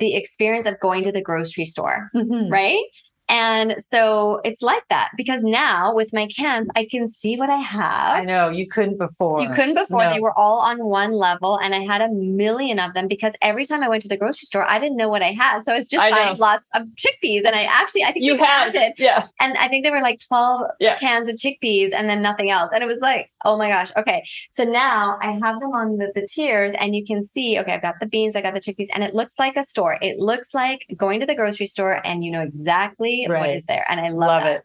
the 0.00 0.14
experience 0.16 0.66
of 0.66 0.78
going 0.80 1.04
to 1.04 1.12
the 1.12 1.22
grocery 1.22 1.64
store 1.64 2.10
Mhm. 2.14 2.50
right? 2.50 2.82
And 3.28 3.76
so 3.78 4.40
it's 4.44 4.62
like 4.62 4.84
that 4.88 5.10
because 5.16 5.42
now 5.42 5.94
with 5.94 6.12
my 6.12 6.26
cans, 6.28 6.68
I 6.76 6.86
can 6.90 7.06
see 7.08 7.36
what 7.36 7.50
I 7.50 7.56
have. 7.58 8.16
I 8.16 8.24
know 8.24 8.48
you 8.48 8.66
couldn't 8.66 8.96
before. 8.98 9.42
You 9.42 9.50
couldn't 9.50 9.74
before. 9.74 10.04
No. 10.04 10.10
They 10.12 10.20
were 10.20 10.36
all 10.38 10.60
on 10.60 10.84
one 10.84 11.12
level, 11.12 11.56
and 11.58 11.74
I 11.74 11.80
had 11.80 12.00
a 12.00 12.08
million 12.10 12.78
of 12.78 12.94
them 12.94 13.06
because 13.06 13.34
every 13.42 13.64
time 13.66 13.82
I 13.82 13.88
went 13.88 14.02
to 14.02 14.08
the 14.08 14.16
grocery 14.16 14.46
store, 14.46 14.66
I 14.66 14.78
didn't 14.78 14.96
know 14.96 15.08
what 15.08 15.22
I 15.22 15.32
had. 15.32 15.64
So 15.64 15.72
I 15.72 15.76
was 15.76 15.88
just 15.88 16.02
I 16.02 16.10
buying 16.10 16.32
know. 16.34 16.38
lots 16.40 16.68
of 16.74 16.84
chickpeas. 16.96 17.44
And 17.44 17.54
I 17.54 17.64
actually, 17.64 18.04
I 18.04 18.12
think 18.12 18.24
You 18.24 18.36
had 18.36 18.72
counted, 18.72 18.94
Yeah. 18.96 19.26
and 19.40 19.56
I 19.58 19.68
think 19.68 19.84
there 19.84 19.92
were 19.92 20.00
like 20.02 20.20
12 20.26 20.62
Yeah. 20.80 20.96
cans 20.96 21.28
of 21.28 21.34
chickpeas 21.36 21.90
and 21.94 22.08
then 22.08 22.22
nothing 22.22 22.50
else. 22.50 22.70
And 22.72 22.82
it 22.82 22.86
was 22.86 23.00
like, 23.00 23.30
oh 23.44 23.56
my 23.58 23.68
gosh. 23.68 23.92
Okay. 23.96 24.24
So 24.52 24.64
now 24.64 25.18
I 25.20 25.32
have 25.32 25.60
them 25.60 25.72
on 25.72 25.98
the, 25.98 26.10
the 26.14 26.26
tiers, 26.26 26.74
and 26.74 26.94
you 26.96 27.04
can 27.04 27.24
see, 27.24 27.58
okay, 27.58 27.72
I've 27.74 27.82
got 27.82 27.96
the 28.00 28.06
beans, 28.06 28.36
I 28.36 28.40
got 28.42 28.54
the 28.54 28.60
chickpeas, 28.60 28.88
and 28.94 29.04
it 29.04 29.14
looks 29.14 29.38
like 29.38 29.56
a 29.56 29.64
store. 29.64 29.98
It 30.00 30.18
looks 30.18 30.54
like 30.54 30.86
going 30.96 31.20
to 31.20 31.26
the 31.26 31.34
grocery 31.34 31.66
store, 31.66 32.00
and 32.06 32.24
you 32.24 32.30
know 32.30 32.40
exactly 32.42 33.17
what 33.26 33.34
Right. 33.34 33.54
is 33.54 33.66
there. 33.66 33.84
And 33.88 33.98
I 34.00 34.10
love, 34.10 34.42
Love 34.42 34.46
it. 34.46 34.62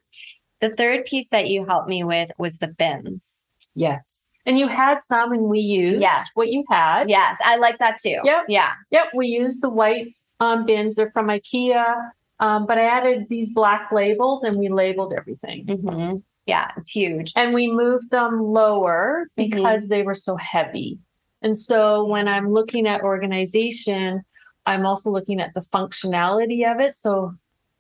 The 0.62 0.70
third 0.76 1.06
piece 1.06 1.30
that 1.30 1.48
you 1.50 1.66
helped 1.66 1.90
me 1.90 2.04
with 2.04 2.32
was 2.38 2.60
the 2.60 2.68
bins. 2.68 3.50
Yes. 3.76 4.24
And 4.46 4.60
you 4.60 4.68
had 4.68 5.02
some 5.02 5.32
and 5.32 5.44
we 5.44 5.60
used 5.60 6.02
Yes. 6.02 6.30
what 6.36 6.50
you 6.50 6.64
had. 6.70 7.10
Yes, 7.10 7.38
I 7.44 7.56
like 7.58 7.78
that 7.80 7.98
too. 8.02 8.20
Yep. 8.24 8.44
Yeah. 8.50 8.72
Yep. 8.92 9.08
We 9.16 9.28
used 9.28 9.62
the 9.64 9.70
white 9.70 10.16
um, 10.40 10.66
bins. 10.66 10.96
They're 10.96 11.12
from 11.12 11.28
IKEA. 11.28 12.12
Um, 12.40 12.66
but 12.66 12.78
I 12.78 12.84
added 12.84 13.28
these 13.30 13.54
black 13.54 13.90
labels 13.92 14.44
and 14.44 14.56
we 14.58 14.68
labeled 14.70 15.14
everything. 15.18 15.66
hmm 15.68 16.16
Yeah, 16.46 16.72
it's 16.76 16.90
huge. 16.92 17.32
And 17.38 17.54
we 17.54 17.72
moved 17.72 18.10
them 18.12 18.42
lower 18.42 19.28
Mhm. 19.40 19.50
because 19.50 19.88
they 19.88 20.04
were 20.04 20.14
so 20.14 20.36
heavy. 20.36 21.00
And 21.42 21.56
so 21.56 22.04
when 22.06 22.28
I'm 22.28 22.50
looking 22.50 22.86
at 22.88 23.02
organization, 23.02 24.24
I'm 24.66 24.86
also 24.86 25.10
looking 25.10 25.40
at 25.42 25.54
the 25.54 25.62
functionality 25.62 26.70
of 26.70 26.80
it. 26.80 26.96
So 26.96 27.34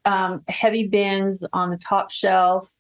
um, 0.05 0.43
heavy 0.47 0.87
bins 0.87 1.45
on 1.53 1.69
the 1.69 1.77
top 1.77 2.11
shelf 2.11 2.73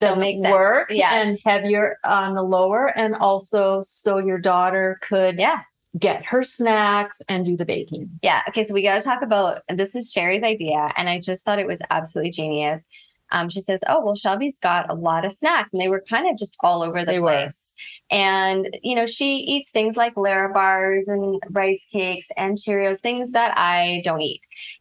doesn't 0.00 0.20
make 0.20 0.38
sense. 0.38 0.52
work 0.52 0.88
Yeah. 0.90 1.20
and 1.20 1.38
heavier 1.44 1.96
on 2.04 2.34
the 2.34 2.42
lower. 2.42 2.86
And 2.96 3.16
also 3.16 3.80
so 3.82 4.18
your 4.18 4.38
daughter 4.38 4.96
could 5.02 5.38
Yeah. 5.38 5.62
get 5.98 6.24
her 6.24 6.44
snacks 6.44 7.20
and 7.28 7.44
do 7.44 7.56
the 7.56 7.64
baking. 7.64 8.08
Yeah. 8.22 8.42
Okay. 8.48 8.62
So 8.62 8.74
we 8.74 8.82
got 8.84 8.94
to 8.94 9.00
talk 9.00 9.22
about 9.22 9.62
this 9.68 9.96
is 9.96 10.12
Sherry's 10.12 10.44
idea. 10.44 10.92
And 10.96 11.08
I 11.08 11.18
just 11.18 11.44
thought 11.44 11.58
it 11.58 11.66
was 11.66 11.80
absolutely 11.90 12.30
genius. 12.30 12.86
Um, 13.30 13.48
she 13.48 13.60
says, 13.60 13.82
Oh, 13.86 14.04
well, 14.04 14.16
Shelby's 14.16 14.58
got 14.58 14.90
a 14.90 14.94
lot 14.94 15.24
of 15.24 15.32
snacks, 15.32 15.72
and 15.72 15.80
they 15.82 15.88
were 15.88 16.02
kind 16.08 16.28
of 16.28 16.38
just 16.38 16.56
all 16.60 16.82
over 16.82 17.00
the 17.04 17.12
They 17.12 17.20
were. 17.20 17.28
place. 17.28 17.74
And, 18.10 18.78
you 18.82 18.96
know, 18.96 19.06
she 19.06 19.36
eats 19.36 19.70
things 19.70 19.96
like 19.96 20.14
Larabars 20.14 21.08
and 21.08 21.40
rice 21.50 21.86
cakes 21.92 22.28
and 22.36 22.56
Cheerios, 22.56 23.00
things 23.00 23.32
that 23.32 23.52
I 23.56 24.00
don't 24.04 24.22
eat. 24.22 24.40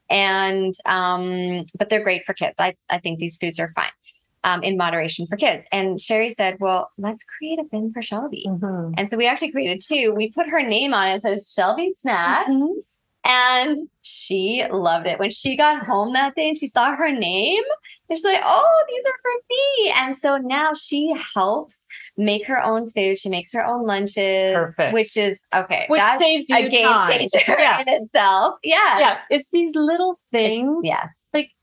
And, 0.10 0.74
um, 0.86 1.66
but 1.78 1.90
they're 1.90 2.04
great 2.04 2.26
for 2.26 2.34
kids. 2.34 2.56
I, 2.60 2.76
I 2.90 3.00
think 3.00 3.20
these 3.20 3.38
foods 3.38 3.60
are 3.60 3.74
fine 3.76 3.90
um, 4.44 4.64
in 4.64 4.78
moderation 4.78 5.28
for 5.28 5.36
kids. 5.36 5.68
And 5.72 6.00
Sherry 6.00 6.30
said, 6.30 6.58
Well, 6.60 6.90
let's 6.98 7.26
create 7.26 7.60
a 7.60 7.64
bin 7.66 7.92
for 7.92 8.02
Shelby. 8.02 8.46
Mm-hmm. 8.48 8.94
And 8.98 9.10
so 9.10 9.18
we 9.18 9.28
actually 9.28 9.52
created 9.52 9.82
two. 9.86 10.14
We 10.16 10.32
put 10.32 10.48
her 10.48 10.62
name 10.64 10.94
on 10.94 11.10
it. 11.10 11.16
It 11.16 11.22
says 11.24 11.54
Shelby 11.54 11.92
Snack. 11.98 12.48
And 13.28 13.90
she 14.02 14.64
loved 14.72 15.06
it. 15.06 15.20
When 15.20 15.30
she 15.30 15.58
got 15.58 15.86
home 15.86 16.14
that 16.14 16.34
day 16.36 16.48
and 16.48 16.58
she 16.58 16.68
saw 16.68 16.96
her 16.96 17.12
name, 17.12 17.62
she's 18.10 18.24
like, 18.24 18.42
oh, 18.44 18.84
these 18.88 19.06
are 19.06 19.20
for 19.22 19.32
me. 19.50 19.94
And 19.98 20.18
so 20.18 20.38
now 20.38 20.72
she 20.74 21.14
helps 21.36 21.86
make 22.16 22.48
her 22.48 22.64
own 22.64 22.90
food. 22.92 23.18
She 23.20 23.28
makes 23.28 23.52
her 23.54 23.66
own 23.66 23.86
lunches, 23.86 24.54
Perfect. 24.56 24.94
which 24.94 25.18
is 25.18 25.44
okay. 25.54 25.86
Which 25.90 26.00
that's 26.00 26.22
saves 26.24 26.50
you 26.50 26.56
a 26.56 26.70
game 26.70 26.86
time. 26.88 27.02
changer 27.10 27.40
Yeah. 27.60 27.82
in 27.82 27.88
itself. 27.90 28.56
Yeah. 28.64 29.00
Yeah, 29.00 29.18
it's 29.30 29.52
these 29.52 29.76
little 29.76 30.16
things. 30.32 30.86
Yeah. 30.86 31.08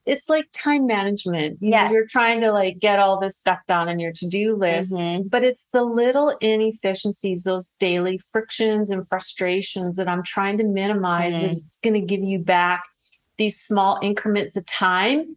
It's 0.07 0.29
like 0.29 0.47
time 0.53 0.87
management. 0.87 1.59
You 1.61 1.71
know, 1.71 1.91
you're 1.91 2.07
trying 2.07 2.41
to 2.43 2.53
like 2.53 2.79
get 2.79 2.99
all 2.99 3.19
this 3.19 3.39
stuff 3.39 3.61
done 3.67 3.89
on 3.89 3.99
your 3.99 4.13
to-do 4.13 4.55
list. 4.55 4.93
Mhm. 4.93 5.31
But 5.31 5.45
it's 5.45 5.69
the 5.73 5.83
little 5.83 6.37
inefficiencies, 6.41 7.45
those 7.45 7.71
daily 7.81 8.19
frictions 8.19 8.91
and 8.91 9.07
frustrations 9.09 9.97
that 9.97 10.09
I'm 10.09 10.23
trying 10.23 10.59
to 10.59 10.65
minimize. 10.65 11.35
Mhm. 11.35 11.57
It's 11.67 11.79
going 11.79 11.95
to 11.95 12.01
give 12.01 12.23
you 12.23 12.39
back 12.39 12.85
these 13.39 13.59
small 13.59 13.99
increments 14.03 14.57
of 14.57 14.67
time. 14.67 15.37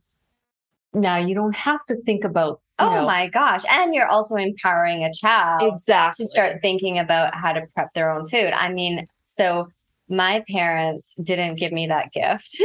Now 0.94 1.18
you 1.18 1.34
don't 1.36 1.56
have 1.56 1.86
to 1.86 1.96
think 2.04 2.24
about, 2.24 2.60
Oh 2.80 2.94
know, 2.94 3.06
my 3.06 3.28
gosh. 3.28 3.64
And 3.72 3.96
you're 3.96 4.08
also 4.08 4.36
empowering 4.36 5.04
a 5.04 5.12
child 5.14 5.72
exactly. 5.74 6.26
to 6.26 6.30
start 6.30 6.62
thinking 6.62 7.00
about 7.00 7.34
how 7.34 7.54
to 7.54 7.62
prep 7.74 7.94
their 7.94 8.12
own 8.12 8.28
food. 8.28 8.54
I 8.54 8.72
mean, 8.72 9.08
so 9.26 9.70
my 10.10 10.44
parents 10.50 11.16
didn't 11.24 11.56
give 11.56 11.72
me 11.72 11.88
that 11.88 12.12
gift. 12.14 12.56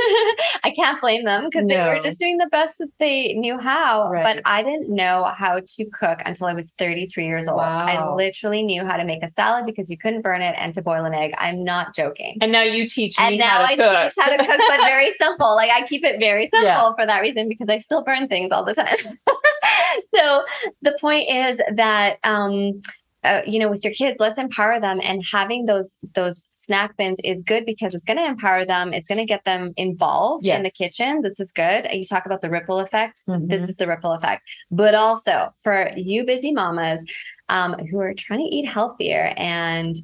I 0.64 0.72
can't 0.74 1.00
blame 1.00 1.24
them 1.24 1.44
because 1.50 1.66
they 1.66 1.76
were 1.76 1.98
just 2.00 2.20
doing 2.20 2.38
the 2.38 2.48
best 2.50 2.78
that 2.78 2.88
they 2.98 3.34
knew 3.34 3.58
how. 3.58 4.10
Right. 4.10 4.24
But 4.24 4.42
I 4.44 4.62
didn't 4.62 4.94
know 4.94 5.24
how 5.36 5.60
to 5.66 5.90
cook 5.90 6.20
until 6.24 6.46
I 6.46 6.54
was 6.54 6.72
33 6.78 7.26
years 7.26 7.48
old. 7.48 7.60
I 7.60 8.12
literally 8.14 8.62
knew 8.62 8.84
how 8.84 8.96
to 8.96 9.04
make 9.04 9.22
a 9.22 9.28
salad 9.28 9.66
because 9.66 9.90
you 9.90 9.98
couldn't 9.98 10.22
burn 10.22 10.40
it 10.42 10.54
and 10.56 10.72
to 10.74 10.82
boil 10.82 11.04
an 11.04 11.14
egg. 11.14 11.32
I'm 11.38 11.64
not 11.64 11.94
joking. 11.94 12.38
And 12.40 12.52
now 12.52 12.62
you 12.62 12.88
teach 12.88 13.18
me 13.18 13.24
And 13.24 13.38
now 13.38 13.48
how 13.48 13.66
to 13.66 13.72
I 13.72 13.76
cook. 13.76 14.12
teach 14.14 14.24
how 14.24 14.30
to 14.30 14.38
cook, 14.38 14.60
but 14.68 14.76
very 14.84 15.12
simple. 15.20 15.56
Like 15.56 15.70
I 15.70 15.86
keep 15.86 16.04
it 16.04 16.20
very 16.20 16.48
simple 16.52 16.68
Yeah. 16.68 16.94
for 16.94 17.06
that 17.06 17.22
reason 17.22 17.48
because 17.48 17.68
I 17.68 17.78
still 17.78 18.04
burn 18.04 18.28
things 18.28 18.52
all 18.52 18.64
the 18.64 18.74
time. 18.74 19.18
so 20.14 20.44
the 20.82 20.96
point 21.00 21.28
is 21.28 21.60
that 21.76 22.18
um 22.24 22.80
uh, 23.24 23.42
you 23.46 23.58
know 23.58 23.70
with 23.70 23.84
your 23.84 23.92
kids 23.94 24.16
let's 24.18 24.38
empower 24.38 24.80
them 24.80 24.98
and 25.02 25.22
having 25.30 25.66
those 25.66 25.98
those 26.14 26.50
snack 26.54 26.96
bins 26.96 27.20
is 27.24 27.42
good 27.42 27.64
because 27.64 27.94
it's 27.94 28.04
going 28.04 28.16
to 28.18 28.24
empower 28.24 28.64
them 28.64 28.92
it's 28.92 29.08
going 29.08 29.18
to 29.18 29.24
get 29.26 29.44
them 29.44 29.72
involved 29.76 30.46
in 30.46 30.62
the 30.62 30.70
kitchen. 30.70 31.22
This 31.22 31.40
is 31.40 31.52
good. 31.52 31.86
You 31.92 32.06
talk 32.06 32.26
about 32.26 32.42
the 32.42 32.50
ripple 32.50 32.78
effect. 32.78 33.22
This 33.26 33.64
Mhm. 33.64 33.68
is 33.68 33.76
the 33.76 33.86
ripple 33.86 34.12
effect. 34.12 34.42
But 34.70 34.94
also 34.94 35.48
for 35.62 35.90
you 35.96 36.24
busy 36.24 36.52
mamas 36.52 37.04
um, 37.48 37.74
who 37.90 37.98
are 37.98 38.14
trying 38.14 38.40
to 38.40 38.54
eat 38.56 38.68
healthier 38.68 39.34
and 39.36 39.96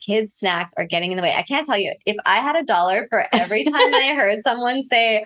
kids 0.00 0.34
snacks 0.34 0.72
are 0.76 0.86
getting 0.86 1.12
in 1.12 1.16
the 1.16 1.22
way. 1.22 1.32
I 1.34 1.42
can't 1.42 1.66
tell 1.66 1.78
you 1.78 1.92
if 2.06 2.16
i 2.26 2.36
had 2.38 2.56
a 2.56 2.62
dollar 2.62 3.06
for 3.10 3.26
every 3.32 3.64
time 3.64 3.94
i 3.94 4.12
heard 4.16 4.42
someone 4.42 4.82
say 4.90 5.24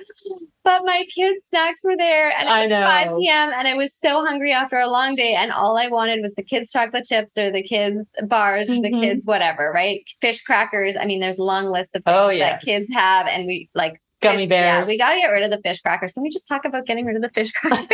but 0.64 0.82
my 0.84 1.04
kids 1.14 1.44
snacks 1.48 1.80
were 1.84 1.96
there 1.96 2.30
and 2.38 2.48
I 2.48 2.64
it 2.64 2.68
was 2.70 2.78
5 2.78 3.16
p.m 3.18 3.50
and 3.56 3.68
i 3.68 3.74
was 3.74 3.94
so 3.94 4.24
hungry 4.24 4.52
after 4.52 4.78
a 4.78 4.88
long 4.88 5.14
day 5.14 5.34
and 5.34 5.52
all 5.52 5.76
i 5.78 5.88
wanted 5.88 6.20
was 6.22 6.34
the 6.34 6.42
kids 6.42 6.70
chocolate 6.72 7.04
chips 7.04 7.36
or 7.38 7.50
the 7.52 7.62
kids 7.62 8.08
bars 8.28 8.70
or 8.70 8.80
the 8.80 8.90
Mhm. 8.92 9.00
kids 9.00 9.26
whatever 9.26 9.70
right? 9.74 10.00
Fish 10.20 10.42
crackers. 10.42 10.96
I 10.96 11.04
mean 11.04 11.20
there's 11.20 11.38
long 11.38 11.66
lists 11.66 11.94
of 11.94 12.04
things 12.04 12.16
Oh, 12.16 12.36
that 12.38 12.62
kids 12.62 12.88
have 12.92 13.26
and 13.26 13.46
we 13.46 13.68
like 13.74 14.00
Gummy 14.24 14.38
fish- 14.38 14.48
bears. 14.48 14.88
Yeah, 14.88 14.92
we 14.92 14.98
got 14.98 15.10
to 15.12 15.16
get 15.18 15.26
rid 15.26 15.44
of 15.44 15.50
the 15.50 15.60
fish 15.62 15.80
crackers. 15.80 16.12
Can 16.12 16.22
we 16.22 16.30
just 16.30 16.48
talk 16.48 16.64
about 16.64 16.86
getting 16.86 17.04
rid 17.06 17.16
of 17.16 17.22
the 17.22 17.28
fish 17.30 17.52
crackers? 17.52 17.86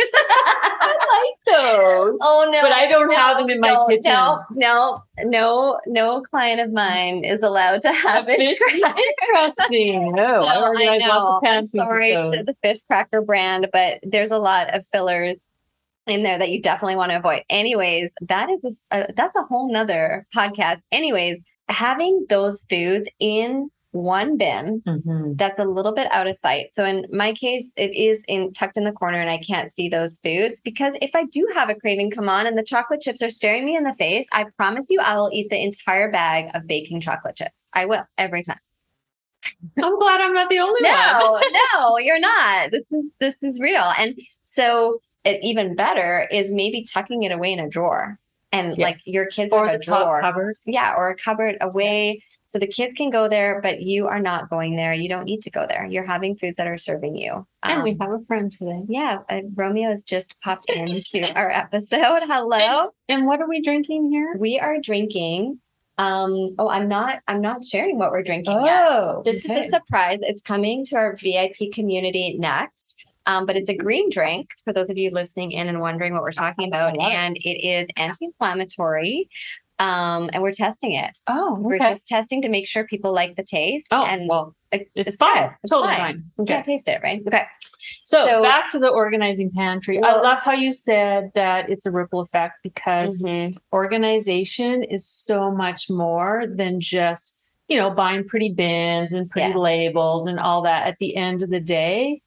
I 0.83 1.33
like 1.45 1.55
those. 1.55 2.17
oh 2.21 2.49
no! 2.51 2.61
But 2.61 2.71
I 2.71 2.87
don't 2.87 3.13
have 3.13 3.37
them 3.37 3.49
in 3.49 3.59
my 3.59 3.85
kitchen. 3.89 4.11
No, 4.11 4.39
no, 4.51 5.03
no, 5.19 5.79
no 5.85 6.21
client 6.21 6.59
of 6.61 6.71
mine 6.71 7.23
is 7.23 7.41
allowed 7.43 7.81
to 7.83 7.91
have 7.91 8.27
A 8.27 8.35
fish 8.37 8.57
fish 8.57 8.79
crackers. 8.81 9.03
Interesting. 9.29 10.11
No, 10.13 10.43
I 10.43 10.55
No, 10.55 10.91
I 10.91 10.97
know. 10.97 11.41
I'm 11.43 11.65
sorry 11.65 12.13
to 12.13 12.43
the 12.43 12.55
fish 12.63 12.79
cracker 12.87 13.21
brand, 13.21 13.67
but 13.71 13.99
there's 14.03 14.31
a 14.31 14.37
lot 14.39 14.73
of 14.73 14.85
fillers 14.87 15.37
in 16.07 16.23
there 16.23 16.39
that 16.39 16.49
you 16.49 16.61
definitely 16.61 16.95
want 16.95 17.11
to 17.11 17.17
avoid. 17.19 17.43
Anyways, 17.49 18.13
that 18.21 18.49
is 18.49 18.85
a, 18.91 18.95
uh, 18.95 19.07
that's 19.15 19.37
a 19.37 19.43
whole 19.43 19.71
nother 19.71 20.25
podcast. 20.35 20.81
Anyways, 20.91 21.37
having 21.69 22.25
those 22.27 22.63
foods 22.69 23.07
in 23.19 23.69
one 23.91 24.37
bin 24.37 24.81
Mhm. 24.87 25.37
that's 25.37 25.59
a 25.59 25.65
little 25.65 25.93
bit 25.93 26.11
out 26.11 26.27
of 26.27 26.35
sight. 26.35 26.73
So 26.73 26.85
in 26.85 27.05
my 27.11 27.33
case, 27.33 27.73
it 27.75 27.93
is 27.93 28.23
in 28.27 28.53
tucked 28.53 28.77
in 28.77 28.83
the 28.85 28.91
corner 28.91 29.19
and 29.19 29.29
I 29.29 29.37
can't 29.39 29.69
see 29.69 29.89
those 29.89 30.19
foods 30.19 30.61
because 30.61 30.97
if 31.01 31.13
I 31.15 31.25
do 31.25 31.47
have 31.53 31.69
a 31.69 31.75
craving 31.75 32.11
come 32.11 32.29
on 32.29 32.47
and 32.47 32.57
the 32.57 32.63
chocolate 32.63 33.01
chips 33.01 33.21
are 33.21 33.29
staring 33.29 33.65
me 33.65 33.75
in 33.75 33.83
the 33.83 33.93
face, 33.93 34.27
I 34.31 34.45
promise 34.57 34.89
you 34.89 34.99
I 35.01 35.15
will 35.17 35.29
eat 35.33 35.49
the 35.49 35.61
entire 35.61 36.09
bag 36.11 36.45
of 36.53 36.67
baking 36.67 37.01
chocolate 37.01 37.35
chips. 37.35 37.67
I 37.73 37.85
will 37.85 38.03
every 38.17 38.43
time. 38.43 38.59
I'm 39.83 39.99
glad 39.99 40.21
I'm 40.21 40.33
not 40.33 40.49
the 40.49 40.59
only 40.59 40.81
one. 40.83 40.91
No, 40.91 41.41
no, 41.73 41.97
you're 41.97 42.19
not. 42.19 42.71
This 42.71 42.89
is 42.91 43.05
this 43.19 43.35
is 43.43 43.59
real. 43.59 43.91
And 43.97 44.17
so 44.43 44.99
it, 45.23 45.39
even 45.43 45.75
better 45.75 46.27
is 46.31 46.53
maybe 46.53 46.83
tucking 46.85 47.23
it 47.23 47.31
away 47.31 47.51
in 47.53 47.59
a 47.59 47.69
drawer. 47.69 48.17
And 48.53 48.77
like 48.77 48.97
your 49.05 49.27
kids 49.27 49.53
Or 49.53 49.65
have 49.65 49.75
a 49.75 49.79
drawer. 49.79 50.19
cupboard. 50.21 50.57
Yeah, 50.65 50.93
or 50.97 51.09
a 51.09 51.15
cupboard 51.15 51.57
away 51.61 52.21
so 52.47 52.59
the 52.59 52.67
kids 52.67 52.93
can 52.95 53.09
go 53.09 53.29
there, 53.29 53.61
but 53.61 53.79
you 53.81 54.07
are 54.07 54.19
not 54.19 54.49
going 54.49 54.75
there. 54.75 54.91
You 54.91 55.07
don't 55.07 55.23
need 55.23 55.41
to 55.43 55.49
go 55.49 55.65
there. 55.69 55.85
You're 55.85 56.05
having 56.05 56.35
foods 56.35 56.57
that 56.57 56.67
are 56.67 56.77
serving 56.77 57.15
you. 57.15 57.47
And 57.63 57.81
we 57.81 57.91
Um, 57.91 57.97
have 58.01 58.11
a 58.11 58.25
friend 58.25 58.51
today. 58.51 58.81
yeah, 58.89 59.19
uh, 59.29 59.41
Romeo 59.55 59.89
has 59.89 60.03
just 60.03 60.35
popped 60.41 60.69
into 60.69 61.33
our 61.33 61.49
episode. 61.49 62.23
Hello. 62.27 62.89
And 63.07 63.25
what 63.25 63.39
are 63.39 63.47
we 63.47 63.61
drinking 63.61 64.11
here? 64.11 64.35
We 64.37 64.59
are 64.59 64.81
drinking. 64.81 65.61
Um, 65.97 66.55
oh, 66.59 66.67
I'm 66.67 66.87
not. 66.89 67.19
I'm 67.29 67.39
not 67.41 67.63
sharing 67.63 67.97
what 67.99 68.11
we're 68.11 68.23
drinking 68.23 68.65
yet. 68.65 68.87
Oh, 68.89 69.21
This 69.23 69.45
is 69.45 69.51
a 69.51 69.69
surprise. 69.69 70.19
It's 70.23 70.41
coming 70.41 70.83
to 70.85 70.97
our 70.97 71.15
VIP 71.15 71.71
community 71.73 72.35
next. 72.37 73.05
Um, 73.25 73.45
but 73.45 73.55
it's 73.55 73.69
a 73.69 73.75
green 73.75 74.09
drink 74.09 74.49
for 74.63 74.73
those 74.73 74.89
of 74.89 74.97
you 74.97 75.11
listening 75.11 75.51
in 75.51 75.69
and 75.69 75.79
wondering 75.79 76.13
what 76.13 76.23
we're 76.23 76.31
talking 76.31 76.67
about. 76.67 76.99
And 76.99 77.37
it 77.37 77.67
is 77.67 77.87
anti-inflammatory. 77.97 79.29
Um, 79.79 80.29
and 80.31 80.43
we're 80.43 80.51
testing 80.51 80.93
it. 80.93 81.17
Oh, 81.27 81.55
We're 81.59 81.79
just 81.79 82.07
testing 82.07 82.41
to 82.43 82.49
make 82.49 82.67
sure 82.67 82.85
people 82.85 83.13
like 83.13 83.35
the 83.35 83.43
taste. 83.43 83.87
Oh, 83.91 84.03
and 84.05 84.29
well, 84.29 84.55
it- 84.71 84.91
it's, 84.93 85.15
fine. 85.15 85.33
good. 85.47 85.55
It's 85.63 85.71
totally 85.71 85.93
fine. 85.95 85.99
fine. 85.99 86.15
You 86.37 86.43
Okay. 86.43 86.53
can't 86.53 86.65
taste 86.65 86.87
it, 86.87 86.99
right? 87.01 87.21
Okay. 87.25 87.43
So, 88.03 88.25
So- 88.27 88.43
back 88.43 88.69
to 88.71 88.79
the 88.79 88.89
organizing 88.89 89.49
pantry. 89.51 89.97
I 90.03 90.11
love 90.17 90.39
how 90.39 90.51
you 90.51 90.71
said 90.71 91.31
that 91.33 91.69
it's 91.71 91.87
a 91.87 91.91
ripple 91.91 92.19
effect 92.19 92.55
because 92.61 93.23
Mhm. 93.23 93.55
organization 93.73 94.83
is 94.83 95.07
so 95.07 95.49
much 95.51 95.89
more 95.89 96.43
than 96.47 96.79
just, 96.79 97.49
you 97.67 97.77
know, 97.77 97.89
buying 97.89 98.23
pretty 98.23 98.53
bins 98.53 99.13
and 99.13 99.29
pretty 99.29 99.47
Yes. 99.49 99.57
labels 99.57 100.27
and 100.27 100.39
all 100.39 100.61
that. 100.63 100.85
At 100.87 100.97
the 100.99 101.15
end 101.15 101.41
of 101.41 101.49
the 101.49 101.59
day, 101.59 102.21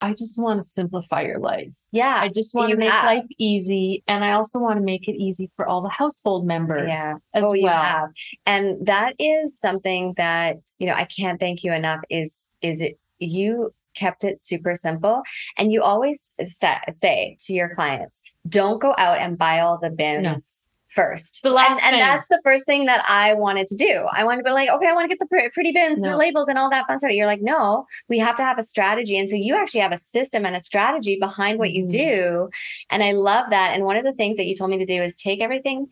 I 0.00 0.10
just 0.12 0.40
want 0.42 0.60
to 0.60 0.66
simplify 0.66 1.22
your 1.22 1.38
life. 1.38 1.74
Yeah. 1.92 2.18
I 2.20 2.28
just 2.28 2.54
want 2.54 2.70
to 2.70 2.76
make 2.76 2.90
have. 2.90 3.04
life 3.04 3.26
easy. 3.38 4.02
And 4.08 4.24
I 4.24 4.32
also 4.32 4.58
want 4.58 4.78
to 4.78 4.82
make 4.82 5.08
it 5.08 5.16
easy 5.16 5.50
for 5.56 5.66
all 5.66 5.82
the 5.82 5.90
household 5.90 6.46
members 6.46 6.88
Yeah. 6.88 7.14
as 7.34 7.44
oh, 7.44 7.50
well. 7.50 7.56
you 7.56 7.68
have. 7.68 8.08
And 8.46 8.86
that 8.86 9.14
is 9.18 9.58
something 9.58 10.14
that, 10.16 10.56
you 10.78 10.86
know, 10.86 10.94
I 10.94 11.04
can't 11.04 11.38
thank 11.38 11.62
you 11.62 11.72
enough 11.72 12.00
is 12.08 12.48
is 12.62 12.80
it 12.80 12.98
you 13.18 13.74
kept 13.94 14.24
it 14.24 14.40
super 14.40 14.74
simple 14.74 15.22
and 15.58 15.72
you 15.72 15.82
always 15.82 16.32
sa- 16.42 16.80
say 16.88 17.36
to 17.40 17.52
your 17.52 17.68
clients, 17.74 18.22
don't 18.48 18.80
go 18.80 18.94
out 18.96 19.18
and 19.18 19.36
buy 19.36 19.60
all 19.60 19.78
the 19.80 19.90
bins 19.90 20.59
first. 20.94 21.42
The 21.42 21.50
last 21.50 21.82
and, 21.84 21.94
and 21.96 22.02
that's 22.02 22.28
the 22.28 22.40
first 22.44 22.66
thing 22.66 22.86
that 22.86 23.04
I 23.08 23.34
wanted 23.34 23.66
to 23.68 23.76
do. 23.76 24.06
I 24.12 24.24
wanted 24.24 24.38
to 24.38 24.44
be 24.44 24.50
like, 24.52 24.68
okay, 24.70 24.86
I 24.86 24.92
want 24.92 25.10
to 25.10 25.16
get 25.16 25.18
the 25.20 25.50
pretty 25.52 25.72
bins, 25.72 25.98
No. 25.98 26.10
the 26.10 26.16
labels, 26.16 26.48
and 26.48 26.58
all 26.58 26.70
that 26.70 26.86
fun 26.86 26.98
stuff. 26.98 27.12
You're 27.12 27.26
like, 27.26 27.42
no, 27.42 27.86
we 28.08 28.18
have 28.18 28.36
to 28.36 28.42
have 28.42 28.58
a 28.58 28.62
strategy. 28.62 29.18
And 29.18 29.28
so 29.28 29.36
you 29.36 29.54
actually 29.56 29.80
have 29.80 29.92
a 29.92 29.96
system 29.98 30.44
and 30.44 30.56
a 30.56 30.60
strategy 30.60 31.18
behind 31.18 31.58
what 31.58 31.72
you 31.72 31.84
Mhm. 31.84 31.90
do. 31.90 32.50
And 32.90 33.02
I 33.02 33.12
love 33.12 33.50
that. 33.50 33.74
And 33.74 33.84
one 33.84 33.96
of 33.96 34.04
the 34.04 34.12
things 34.12 34.36
that 34.38 34.46
you 34.46 34.54
told 34.56 34.70
me 34.70 34.78
to 34.78 34.86
do 34.86 35.02
is 35.02 35.16
take 35.16 35.40
everything, 35.40 35.88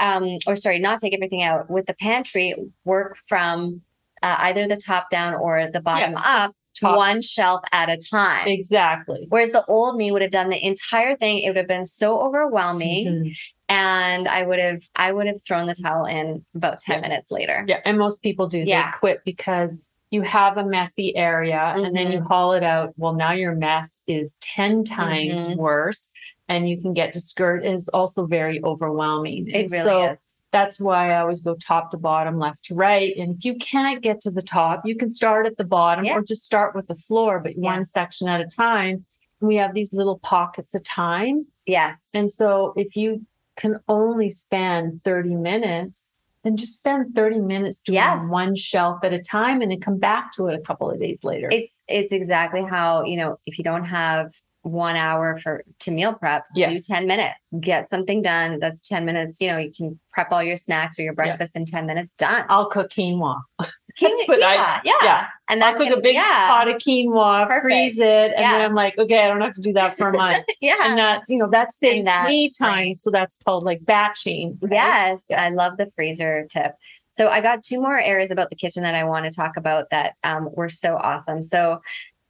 um, 0.00 0.38
or 0.46 0.56
sorry, 0.56 0.78
not 0.78 0.98
take 1.00 1.14
everything 1.14 1.42
out 1.42 1.70
with 1.70 1.86
the 1.86 1.94
pantry, 1.94 2.54
work 2.84 3.18
from 3.28 3.82
uh, 4.22 4.36
either 4.40 4.66
the 4.66 4.76
top 4.76 5.10
down 5.10 5.34
or 5.34 5.66
the 5.70 5.80
bottom 5.82 6.14
up, 6.16 6.52
Top- 6.80 6.96
one 6.96 7.20
shelf 7.20 7.60
at 7.72 7.90
a 7.90 7.96
time. 7.98 8.48
Exactly. 8.48 9.26
Whereas 9.28 9.52
the 9.52 9.64
old 9.66 9.96
me 9.98 10.10
would 10.10 10.22
have 10.22 10.30
done 10.30 10.48
the 10.48 10.66
entire 10.66 11.14
thing. 11.14 11.38
It 11.40 11.50
would 11.50 11.58
have 11.58 11.68
been 11.68 11.84
so 11.84 12.18
overwhelming 12.20 13.06
Mhm. 13.06 13.36
And 13.74 14.28
I 14.28 14.46
would 14.46 14.58
have 14.58 14.82
I 14.96 15.12
would 15.12 15.26
have 15.26 15.42
thrown 15.46 15.66
the 15.66 15.74
towel 15.74 16.04
in 16.06 16.44
about 16.54 16.80
10 16.80 16.96
Yeah. 16.96 17.08
minutes 17.08 17.30
later. 17.30 17.64
Yeah, 17.66 17.80
and 17.84 17.98
most 17.98 18.22
people 18.22 18.46
do. 18.46 18.58
Yeah. 18.60 18.90
They 18.90 18.96
quit 18.98 19.20
because 19.24 19.86
you 20.10 20.22
have 20.22 20.56
a 20.56 20.64
messy 20.64 21.16
area 21.16 21.72
and 21.76 21.96
then 21.96 22.12
you 22.12 22.18
Mm-hmm. 22.18 22.26
haul 22.28 22.52
it 22.52 22.62
out. 22.62 22.92
Well, 22.96 23.14
now 23.14 23.32
your 23.32 23.54
mess 23.54 24.02
is 24.06 24.36
10 24.40 24.84
times 24.84 25.48
Mhm. 25.48 25.56
worse 25.56 26.12
and 26.48 26.68
you 26.68 26.80
can 26.80 26.92
get 26.92 27.12
discouraged. 27.12 27.66
It's 27.66 27.88
also 27.88 28.26
very 28.26 28.62
overwhelming. 28.62 29.48
It 29.48 29.54
And 29.62 29.70
really 29.72 29.84
so 29.84 30.12
is. 30.12 30.24
that's 30.52 30.78
why 30.80 31.12
I 31.12 31.18
always 31.20 31.40
go 31.42 31.56
top 31.56 31.90
to 31.90 31.96
bottom, 31.96 32.38
left 32.38 32.64
to 32.66 32.74
right. 32.76 33.12
And 33.16 33.34
if 33.36 33.44
you 33.44 33.56
can't 33.56 34.02
get 34.02 34.20
to 34.20 34.30
the 34.30 34.42
top, 34.42 34.82
you 34.84 34.94
can 34.96 35.08
start 35.08 35.46
at 35.46 35.56
the 35.56 35.64
bottom 35.64 36.04
Yeah. 36.04 36.16
or 36.16 36.22
just 36.22 36.44
start 36.44 36.76
with 36.76 36.86
the 36.86 36.94
floor, 37.08 37.40
but 37.40 37.54
one 37.56 37.84
section 37.84 38.28
at 38.28 38.40
a 38.40 38.46
time. 38.46 39.04
We 39.40 39.56
have 39.56 39.74
these 39.74 39.92
little 39.92 40.18
pockets 40.20 40.74
of 40.76 40.84
time. 40.84 41.46
Yes. 41.66 42.08
And 42.14 42.30
so 42.30 42.72
if 42.76 42.94
you 42.94 43.26
can 43.56 43.78
only 43.88 44.28
spend 44.28 45.02
30 45.04 45.34
minutes, 45.36 46.16
then 46.42 46.56
just 46.56 46.78
spend 46.78 47.14
30 47.14 47.40
minutes 47.40 47.80
doing 47.80 47.94
Yes. 47.94 48.22
one 48.28 48.54
shelf 48.54 49.00
at 49.02 49.12
a 49.12 49.20
time 49.20 49.60
and 49.62 49.70
then 49.70 49.80
come 49.80 49.98
back 49.98 50.32
to 50.32 50.48
it 50.48 50.54
a 50.54 50.60
couple 50.60 50.90
of 50.90 50.98
days 50.98 51.24
later. 51.24 51.48
it's 51.50 51.82
it's 51.88 52.12
exactly 52.12 52.62
how, 52.64 53.04
you 53.04 53.16
know, 53.16 53.38
if 53.46 53.56
you 53.58 53.64
don't 53.64 53.84
have 53.84 54.30
one 54.62 54.96
hour 54.96 55.38
for 55.42 55.62
to 55.78 55.90
meal 55.90 56.14
prep, 56.14 56.44
Yes. 56.54 56.86
do 56.86 56.94
10 56.94 57.06
minutes. 57.06 57.36
Get 57.60 57.88
something 57.90 58.22
done. 58.22 58.58
That's 58.60 58.80
10 58.88 59.04
minutes. 59.04 59.38
You 59.40 59.48
know, 59.52 59.58
you 59.58 59.70
can 59.70 60.00
prep 60.12 60.32
all 60.32 60.42
your 60.42 60.56
snacks 60.56 60.98
or 60.98 61.02
your 61.02 61.12
breakfast 61.12 61.54
in 61.54 61.64
10 61.66 61.84
minutes. 61.86 62.14
Done. 62.14 62.44
I'll 62.48 62.68
cook 62.70 62.90
quinoa. 62.90 63.40
Can 63.98 64.10
That's 64.16 64.28
what 64.28 64.42
I- 64.42 64.54
yeah, 64.54 64.80
yeah. 64.84 64.92
yeah. 65.02 65.26
And 65.48 65.60
that's 65.60 65.78
cook 65.78 65.90
a 65.96 66.00
big 66.00 66.14
yeah, 66.14 66.48
pot 66.48 66.68
of 66.68 66.76
quinoa, 66.76 67.46
Perfect. 67.46 67.62
freeze 67.64 67.98
it, 67.98 68.32
and 68.34 68.44
then 68.44 68.60
I'm 68.62 68.74
like, 68.74 68.96
okay, 68.98 69.18
I 69.24 69.28
don't 69.28 69.40
have 69.42 69.52
to 69.54 69.60
do 69.60 69.72
that 69.74 69.96
for 69.96 70.08
a 70.08 70.12
month. 70.12 70.44
yeah. 70.60 70.76
and 70.80 70.98
that, 70.98 71.22
you 71.28 71.36
know, 71.38 71.48
that 71.50 71.72
saves 71.72 72.06
that's 72.06 72.26
me 72.28 72.48
time. 72.50 72.74
great. 72.76 72.96
So 72.96 73.10
that's 73.10 73.36
called 73.44 73.62
like 73.62 73.84
batching. 73.84 74.58
right? 74.62 74.72
Yes, 74.72 75.22
Yeah. 75.28 75.42
I 75.42 75.50
love 75.50 75.76
the 75.76 75.92
freezer 75.94 76.46
tip. 76.50 76.72
So 77.12 77.28
I 77.28 77.40
got 77.42 77.62
two 77.62 77.80
more 77.80 77.98
areas 78.00 78.30
about 78.32 78.50
the 78.50 78.56
kitchen 78.56 78.82
that 78.84 78.94
I 78.94 79.04
want 79.04 79.26
to 79.26 79.30
talk 79.30 79.56
about 79.56 79.90
that 79.90 80.14
um, 80.24 80.48
were 80.54 80.68
so 80.70 80.96
awesome. 80.96 81.42
So 81.42 81.80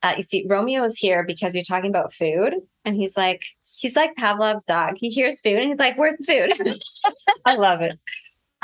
uh, 0.03 0.14
you 0.16 0.22
see, 0.22 0.44
Romeo 0.46 0.83
is 0.85 0.98
here 0.98 1.22
because 1.24 1.55
you're 1.55 1.64
talking 1.64 1.88
about 1.88 2.12
food, 2.12 2.53
and 2.85 2.94
he's 2.94 3.16
like, 3.16 3.42
he's 3.79 3.96
like 3.96 4.14
Pavlov's 4.16 4.66
dog. 4.66 4.96
He 4.98 5.09
hears 5.09 5.40
food, 5.40 5.57
and 5.61 5.68
he's 5.70 5.79
like, 5.79 5.96
"Where's 5.96 6.16
the 6.18 6.24
food?" 6.59 6.79
I 7.46 7.55
love 7.57 7.81
it. 7.81 7.98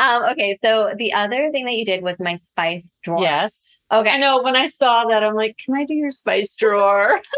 Um, 0.00 0.24
okay, 0.32 0.54
so 0.54 0.94
the 0.96 1.12
other 1.12 1.50
thing 1.50 1.66
that 1.66 1.74
you 1.74 1.84
did 1.84 2.02
was 2.02 2.22
my 2.22 2.34
spice 2.34 2.94
drawer. 3.02 3.20
Yes. 3.20 3.76
Okay. 3.92 4.08
I 4.08 4.16
know 4.16 4.42
when 4.42 4.56
I 4.56 4.64
saw 4.64 5.04
that, 5.04 5.22
I'm 5.22 5.34
like, 5.34 5.58
can 5.58 5.74
I 5.74 5.84
do 5.84 5.94
your 5.94 6.10
spice 6.10 6.56
drawer? 6.56 7.20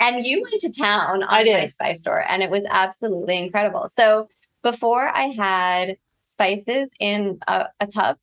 And 0.00 0.26
you 0.26 0.42
went 0.42 0.60
to 0.62 0.72
town 0.72 1.22
on 1.22 1.28
I 1.28 1.44
did. 1.44 1.56
my 1.56 1.66
spice 1.68 2.02
drawer, 2.02 2.24
and 2.28 2.42
it 2.42 2.50
was 2.50 2.64
absolutely 2.68 3.38
incredible. 3.38 3.86
So 3.86 4.26
before 4.64 5.06
I 5.06 5.28
had 5.28 5.98
spices 6.24 6.90
in 6.98 7.38
a, 7.46 7.66
a 7.78 7.86
tub, 7.86 8.16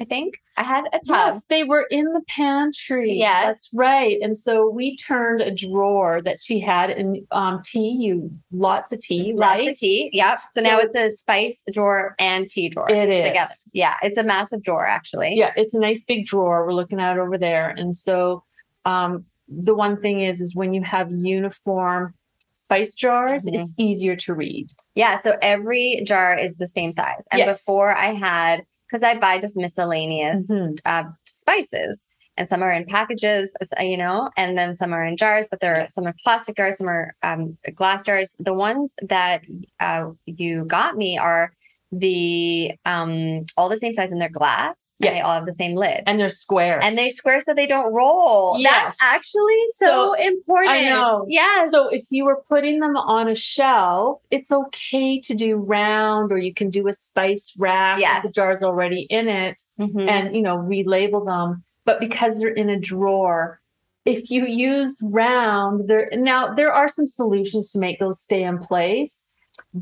I 0.00 0.04
think 0.04 0.34
I 0.56 0.62
had 0.62 0.84
a 0.92 0.98
tub. 1.00 1.32
Yes, 1.32 1.46
they 1.46 1.64
were 1.64 1.86
in 1.90 2.04
the 2.12 2.22
pantry. 2.28 3.14
Yes. 3.14 3.46
that's 3.46 3.70
right. 3.74 4.16
And 4.22 4.36
so 4.36 4.68
we 4.70 4.96
turned 4.96 5.40
a 5.40 5.52
drawer 5.52 6.22
that 6.22 6.38
she 6.40 6.60
had 6.60 6.90
in 6.90 7.26
um, 7.32 7.60
tea. 7.64 7.96
You 7.98 8.30
lots 8.52 8.92
of 8.92 9.00
tea, 9.00 9.32
Lots 9.34 9.66
of 9.66 9.74
tea. 9.74 10.10
Yep. 10.12 10.38
So, 10.52 10.60
now 10.60 10.78
it's 10.78 10.94
a 10.94 11.10
spice 11.10 11.64
drawer 11.72 12.14
and 12.18 12.46
tea 12.46 12.68
drawer 12.68 12.88
It 12.90 13.08
is. 13.10 13.24
together. 13.24 13.48
Yeah, 13.72 13.94
it's 14.02 14.18
a 14.18 14.22
massive 14.22 14.62
drawer 14.62 14.86
actually. 14.86 15.34
Yeah, 15.34 15.52
it's 15.56 15.74
a 15.74 15.80
nice 15.80 16.04
big 16.04 16.26
drawer. 16.26 16.64
We're 16.64 16.74
looking 16.74 17.00
at 17.00 17.16
it 17.16 17.20
over 17.20 17.36
there. 17.36 17.70
And 17.70 17.94
so 17.94 18.44
um, 18.84 19.24
the 19.48 19.74
one 19.74 20.00
thing 20.00 20.20
is, 20.20 20.40
is 20.40 20.54
when 20.54 20.74
you 20.74 20.82
have 20.84 21.10
uniform 21.10 22.14
spice 22.54 22.94
jars, 22.94 23.46
Mhm. 23.46 23.60
it's 23.60 23.74
easier 23.78 24.14
to 24.16 24.34
read. 24.34 24.68
Yeah. 24.94 25.16
So 25.16 25.36
every 25.42 26.02
jar 26.04 26.38
is 26.38 26.56
the 26.56 26.66
same 26.66 26.92
size. 26.92 27.26
And 27.32 27.38
Yes. 27.40 27.64
before 27.64 27.94
I 27.96 28.12
had, 28.14 28.64
because 28.88 29.02
I 29.02 29.18
buy 29.18 29.38
just 29.38 29.56
miscellaneous 29.56 30.50
Mhm. 30.50 30.78
uh, 30.84 31.04
spices. 31.24 32.08
And 32.36 32.48
some 32.48 32.62
are 32.62 32.70
in 32.70 32.84
packages, 32.86 33.52
you 33.80 33.96
know, 33.96 34.30
and 34.36 34.56
then 34.56 34.76
some 34.76 34.92
are 34.92 35.04
in 35.04 35.16
jars, 35.16 35.48
but 35.50 35.58
there 35.58 35.74
are 35.74 35.80
Yes. 35.80 35.94
some 35.96 36.06
are 36.06 36.14
plastic 36.22 36.56
jars, 36.56 36.78
some 36.78 36.88
are 36.88 37.14
um, 37.24 37.58
glass 37.74 38.04
jars. 38.04 38.36
The 38.38 38.54
ones 38.54 38.94
that 39.08 39.42
uh, 39.80 40.10
you 40.26 40.64
got 40.64 40.96
me 40.96 41.18
are 41.18 41.52
the 41.90 42.72
um 42.84 43.44
all 43.56 43.68
the 43.68 43.76
same 43.78 43.94
size 43.94 44.12
and 44.12 44.20
they're 44.20 44.28
glass. 44.28 44.94
And 45.00 45.16
they 45.16 45.20
all 45.20 45.32
have 45.34 45.46
the 45.46 45.54
same 45.54 45.74
lid. 45.74 46.02
And 46.06 46.20
they're 46.20 46.28
square. 46.28 46.82
and 46.82 46.98
they 46.98 47.08
square 47.08 47.40
so 47.40 47.54
they 47.54 47.66
don't 47.66 47.92
roll. 47.92 48.56
Yes. 48.58 48.98
That's 48.98 49.02
actually 49.02 49.56
so, 49.70 49.86
So, 49.86 50.12
important. 50.26 50.70
I 50.76 50.82
know. 50.90 51.24
Yes. 51.28 51.70
So 51.70 51.88
if 51.88 52.04
you 52.10 52.24
were 52.24 52.42
putting 52.48 52.80
them 52.80 52.96
on 52.96 53.28
a 53.28 53.34
shelf, 53.34 54.20
it's 54.30 54.52
okay 54.52 55.20
to 55.20 55.34
do 55.34 55.56
round, 55.56 56.30
or 56.32 56.38
you 56.38 56.52
can 56.52 56.68
do 56.70 56.88
a 56.88 56.92
spice 56.92 57.56
rack 57.58 57.98
Yes. 57.98 58.22
with 58.22 58.32
the 58.34 58.40
jars 58.40 58.62
already 58.62 59.06
in 59.10 59.28
it, 59.28 59.60
Mhm. 59.80 60.08
and 60.08 60.36
you 60.36 60.42
know 60.42 60.56
relabel 60.58 61.24
them. 61.24 61.64
But 61.84 62.00
because 62.00 62.40
they're 62.40 62.52
in 62.52 62.68
a 62.68 62.78
drawer, 62.78 63.60
if 64.04 64.30
you 64.30 64.44
use 64.46 64.98
round, 65.12 65.88
there 65.88 66.10
now 66.14 66.52
there 66.52 66.72
are 66.72 66.88
some 66.88 67.06
solutions 67.06 67.72
to 67.72 67.78
make 67.78 67.98
those 67.98 68.20
stay 68.20 68.42
in 68.42 68.58
place. 68.58 69.27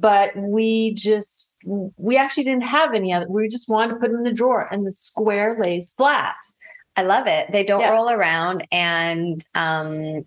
But 0.01 0.33
we 0.37 0.95
just 0.95 1.57
we 1.97 2.17
actually 2.17 2.45
didn't 2.45 2.65
have 2.65 2.93
any 2.95 3.13
other. 3.13 3.27
We 3.29 3.49
just 3.49 3.69
wanted 3.69 3.95
to 3.95 4.01
put 4.01 4.09
them 4.11 4.19
in 4.19 4.23
the 4.25 4.33
drawer, 4.33 4.69
and 4.71 4.87
the 4.87 4.93
square 4.93 5.57
lays 5.61 5.93
flat. 5.97 6.37
I 6.97 7.03
love 7.03 7.27
it. 7.27 7.53
They 7.53 7.65
don't 7.65 7.81
Yeah. 7.81 7.91
roll 7.91 8.09
around 8.11 8.67
and 8.73 9.41
um 9.55 10.27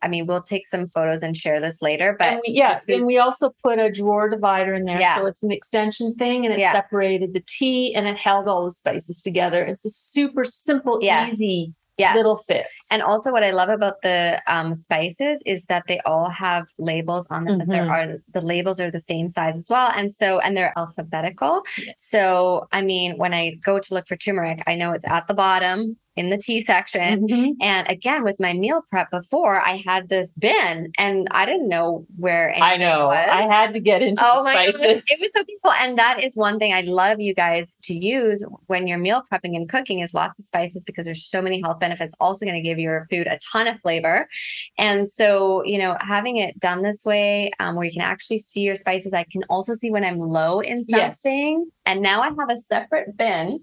I 0.00 0.06
mean 0.08 0.26
we'll 0.26 0.42
take 0.42 0.66
some 0.66 0.86
photos 0.88 1.22
and 1.24 1.36
share 1.36 1.60
this 1.60 1.82
later, 1.82 2.14
but 2.18 2.28
and 2.34 2.40
we, 2.46 2.54
yes, 2.54 2.88
and 2.88 3.04
we 3.04 3.18
also 3.18 3.50
put 3.64 3.78
a 3.80 3.90
drawer 3.90 4.28
divider 4.28 4.74
in 4.74 4.84
there, 4.84 5.00
Yeah. 5.00 5.16
so 5.16 5.26
it's 5.26 5.42
an 5.42 5.50
extension 5.50 6.14
thing, 6.14 6.44
and 6.44 6.54
it 6.54 6.60
Yeah. 6.60 6.72
separated 6.72 7.32
the 7.34 7.42
tea 7.46 7.94
and 7.96 8.06
it 8.06 8.16
held 8.16 8.46
all 8.46 8.62
the 8.64 8.70
spices 8.70 9.22
together. 9.22 9.64
It's 9.64 9.84
a 9.84 9.90
super 9.90 10.44
simple, 10.44 11.00
easy 11.02 11.74
yeah. 11.98 12.14
little 12.14 12.36
fix. 12.36 12.70
And 12.92 13.02
also, 13.02 13.32
what 13.32 13.42
I 13.42 13.50
love 13.50 13.68
about 13.68 14.02
the 14.02 14.40
um, 14.46 14.74
spices 14.74 15.42
is 15.44 15.66
that 15.66 15.84
they 15.88 16.00
all 16.00 16.30
have 16.30 16.68
labels 16.78 17.26
on 17.30 17.44
them. 17.44 17.58
That 17.58 17.68
there 17.68 17.90
are 17.90 18.18
the 18.32 18.40
labels 18.40 18.80
are 18.80 18.90
the 18.90 19.00
same 19.00 19.28
size 19.28 19.56
as 19.56 19.68
well, 19.68 19.90
and 19.94 20.10
so 20.10 20.38
and 20.40 20.56
they're 20.56 20.72
alphabetical. 20.76 21.64
So, 21.96 22.68
I 22.72 22.82
mean, 22.82 23.18
when 23.18 23.34
I 23.34 23.54
go 23.64 23.78
to 23.78 23.94
look 23.94 24.06
for 24.06 24.16
turmeric, 24.16 24.62
I 24.66 24.76
know 24.76 24.92
it's 24.92 25.06
at 25.06 25.26
the 25.26 25.34
bottom 25.34 25.96
in 26.18 26.30
the 26.30 26.36
tea 26.38 26.60
section. 26.60 27.26
Mhm. 27.28 27.52
And 27.60 27.88
again, 27.88 28.24
with 28.24 28.36
my 28.40 28.52
meal 28.52 28.82
prep 28.90 29.10
before, 29.10 29.60
I 29.60 29.76
had 29.84 30.08
this 30.08 30.32
bin, 30.32 30.92
and 30.98 31.28
I 31.30 31.46
didn't 31.46 31.68
know 31.68 32.04
where 32.16 32.52
I 32.60 32.76
know. 32.76 33.06
was. 33.06 33.28
I 33.30 33.42
had 33.42 33.72
to 33.74 33.80
get 33.80 34.02
into 34.02 34.22
Oh 34.24 34.42
the 34.42 34.44
my 34.44 34.66
goodness, 34.66 34.76
spices. 35.04 35.10
it 35.10 35.20
was 35.20 35.30
so 35.34 35.44
beautiful. 35.44 35.72
And 35.72 35.98
that 35.98 36.22
is 36.22 36.36
one 36.36 36.58
thing 36.58 36.72
I 36.72 36.80
love 36.82 37.20
you 37.20 37.34
guys 37.34 37.76
to 37.84 37.94
use 37.94 38.44
when 38.66 38.86
you're 38.88 38.98
meal 38.98 39.22
prepping 39.32 39.54
and 39.56 39.68
cooking 39.68 40.00
is 40.00 40.12
lots 40.14 40.38
of 40.38 40.44
spices 40.44 40.84
because 40.84 41.06
there's 41.06 41.24
so 41.28 41.40
many 41.40 41.60
health 41.62 41.78
benefits. 41.78 42.14
Also 42.20 42.44
going 42.44 42.56
to 42.60 42.68
give 42.68 42.78
your 42.78 43.06
food 43.10 43.26
a 43.26 43.38
ton 43.52 43.66
of 43.68 43.80
flavor. 43.80 44.28
And 44.76 45.08
so, 45.08 45.62
you 45.64 45.78
know, 45.78 45.96
having 46.00 46.36
it 46.36 46.58
done 46.58 46.82
this 46.82 47.04
way, 47.04 47.52
um, 47.60 47.76
where 47.76 47.84
you 47.84 47.92
can 47.92 48.02
actually 48.02 48.40
see 48.40 48.62
your 48.62 48.76
spices, 48.76 49.12
I 49.12 49.24
can 49.30 49.42
also 49.48 49.74
see 49.74 49.90
when 49.90 50.04
I'm 50.04 50.18
low 50.18 50.60
in 50.60 50.82
Yes. 50.88 51.20
something. 51.22 51.70
And 51.86 52.00
now 52.02 52.22
I 52.22 52.26
have 52.28 52.50
a 52.50 52.56
separate 52.58 53.16
bin 53.16 53.60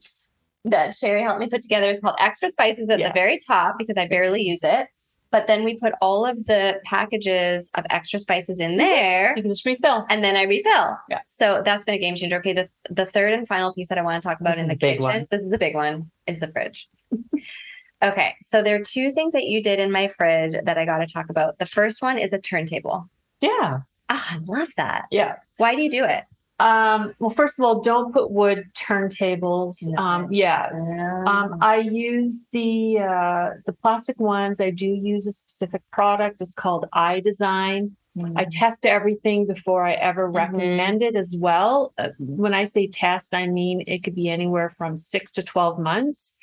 that 0.65 0.93
Sherry 0.93 1.21
helped 1.23 1.39
me 1.39 1.47
put 1.49 1.62
together. 1.62 1.89
is 1.89 1.99
called 1.99 2.15
extra 2.19 2.49
spices 2.49 2.89
at 2.89 2.99
Yes. 2.99 3.10
the 3.10 3.13
very 3.19 3.39
top 3.47 3.75
because 3.78 3.95
I 3.97 4.08
barely 4.08 4.41
use 4.43 4.63
it. 4.63 4.88
But 5.32 5.47
then 5.47 5.63
we 5.65 5.78
put 5.78 5.93
all 6.01 6.25
of 6.25 6.45
the 6.45 6.80
packages 6.86 7.69
of 7.75 7.84
extra 7.89 8.19
spices 8.19 8.60
in 8.62 8.78
there 8.78 9.34
you 9.36 9.41
can 9.41 9.51
just 9.51 9.65
refill. 9.65 10.06
and 10.10 10.23
then 10.23 10.36
I 10.38 10.43
refill. 10.43 10.97
Yeah. 11.10 11.19
So 11.28 11.62
that's 11.65 11.84
been 11.84 11.95
a 11.95 11.99
game 11.99 12.15
changer. 12.15 12.38
Okay, 12.38 12.54
the 12.54 12.69
the 12.89 13.06
third 13.06 13.34
and 13.34 13.45
final 13.47 13.73
piece 13.73 13.89
that 13.89 13.97
I 13.97 14.01
want 14.01 14.21
to 14.21 14.25
talk 14.28 14.39
about 14.39 14.54
This 14.54 14.62
in 14.63 14.69
the 14.69 14.75
kitchen. 14.78 15.04
one. 15.04 15.28
This 15.32 15.43
is 15.45 15.51
a 15.51 15.58
big 15.58 15.75
one. 15.75 16.10
Is 16.28 16.39
the 16.39 16.47
fridge. 16.51 16.88
okay, 18.04 18.36
so 18.41 18.62
there 18.62 18.75
are 18.80 18.84
two 18.84 19.12
things 19.13 19.34
that 19.34 19.43
you 19.45 19.62
did 19.62 19.80
in 19.80 19.91
my 19.91 20.08
fridge 20.08 20.54
that 20.63 20.78
I 20.78 20.86
got 20.86 20.99
to 20.99 21.08
talk 21.08 21.30
about. 21.30 21.58
The 21.60 21.65
first 21.65 22.01
one 22.01 22.17
is 22.17 22.32
a 22.34 22.39
turntable. 22.39 23.10
Yeah. 23.41 23.80
Oh, 24.10 24.25
I 24.32 24.38
love 24.45 24.69
that. 24.78 25.06
Yeah. 25.12 25.36
Why 25.58 25.75
do 25.75 25.82
you 25.82 25.89
do 25.89 26.04
it? 26.04 26.23
Um, 26.60 27.13
well, 27.20 27.30
first 27.32 27.60
of 27.60 27.65
all, 27.65 27.82
don't 27.82 28.13
put 28.13 28.32
wood 28.32 28.70
turntables. 28.74 29.80
The 29.80 30.02
Um, 30.02 30.28
yeah. 30.32 30.70
Mm. 30.72 31.28
Um, 31.28 31.58
I 31.62 31.78
use 31.78 32.48
the 32.52 33.00
uh, 33.00 33.50
the 33.65 33.74
plastic 33.74 34.20
ones. 34.20 34.62
I 34.62 34.70
do 34.72 34.88
use 34.88 35.28
a 35.28 35.32
specific 35.34 35.82
product. 35.91 36.41
It's 36.41 36.56
called 36.56 36.86
iDesign. 36.96 37.91
I 38.38 38.46
test 38.50 38.86
everything 38.86 39.46
before 39.46 39.86
I 39.86 39.91
ever 39.96 40.30
Mhm. 40.30 40.36
recommend 40.36 41.02
it 41.02 41.18
as 41.18 41.38
well. 41.41 41.91
Uh, 41.98 42.10
when 42.20 42.54
I 42.54 42.63
say 42.63 42.88
test, 42.88 43.36
I 43.36 43.46
mean 43.48 43.84
it 43.88 44.04
could 44.04 44.15
be 44.15 44.30
anywhere 44.30 44.70
from 44.70 44.96
six 44.96 45.34
to 45.34 45.44
12 45.44 45.78
months. 45.80 46.38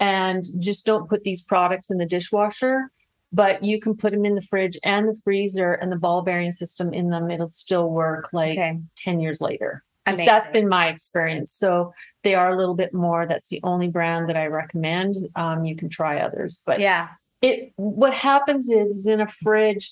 And 0.00 0.42
just 0.60 0.86
don't 0.86 1.06
put 1.08 1.22
these 1.22 1.42
products 1.42 1.90
in 1.90 1.98
the 1.98 2.06
dishwasher, 2.06 2.90
but 3.34 3.62
you 3.62 3.80
can 3.80 3.96
put 3.96 4.12
them 4.12 4.24
in 4.24 4.34
the 4.36 4.40
fridge 4.42 4.78
and 4.84 5.08
the 5.08 5.20
freezer 5.24 5.72
and 5.72 5.90
the 5.90 5.96
ball 5.96 6.22
bearing 6.22 6.52
system 6.52 6.94
in 6.94 7.10
them. 7.10 7.30
It'll 7.30 7.46
still 7.48 7.90
work 7.90 8.30
like 8.32 8.52
okay. 8.58 8.78
10 8.96 9.20
years 9.20 9.40
later. 9.40 9.82
That's 10.06 10.50
been 10.50 10.68
my 10.68 10.88
experience. 10.88 11.50
So 11.52 11.92
they 12.22 12.34
are 12.34 12.50
a 12.50 12.56
little 12.56 12.74
bit 12.74 12.92
more. 12.94 13.26
That's 13.26 13.48
the 13.48 13.60
only 13.64 13.88
brand 13.88 14.28
that 14.28 14.36
I 14.36 14.46
recommend. 14.46 15.14
Um, 15.34 15.64
you 15.64 15.74
can 15.74 15.88
try 15.88 16.20
others, 16.20 16.62
but 16.66 16.78
yeah. 16.78 17.08
it 17.42 17.72
what 17.76 18.14
happens 18.14 18.68
is, 18.70 18.90
is 18.92 19.06
in 19.06 19.20
a 19.20 19.28
fridge 19.28 19.90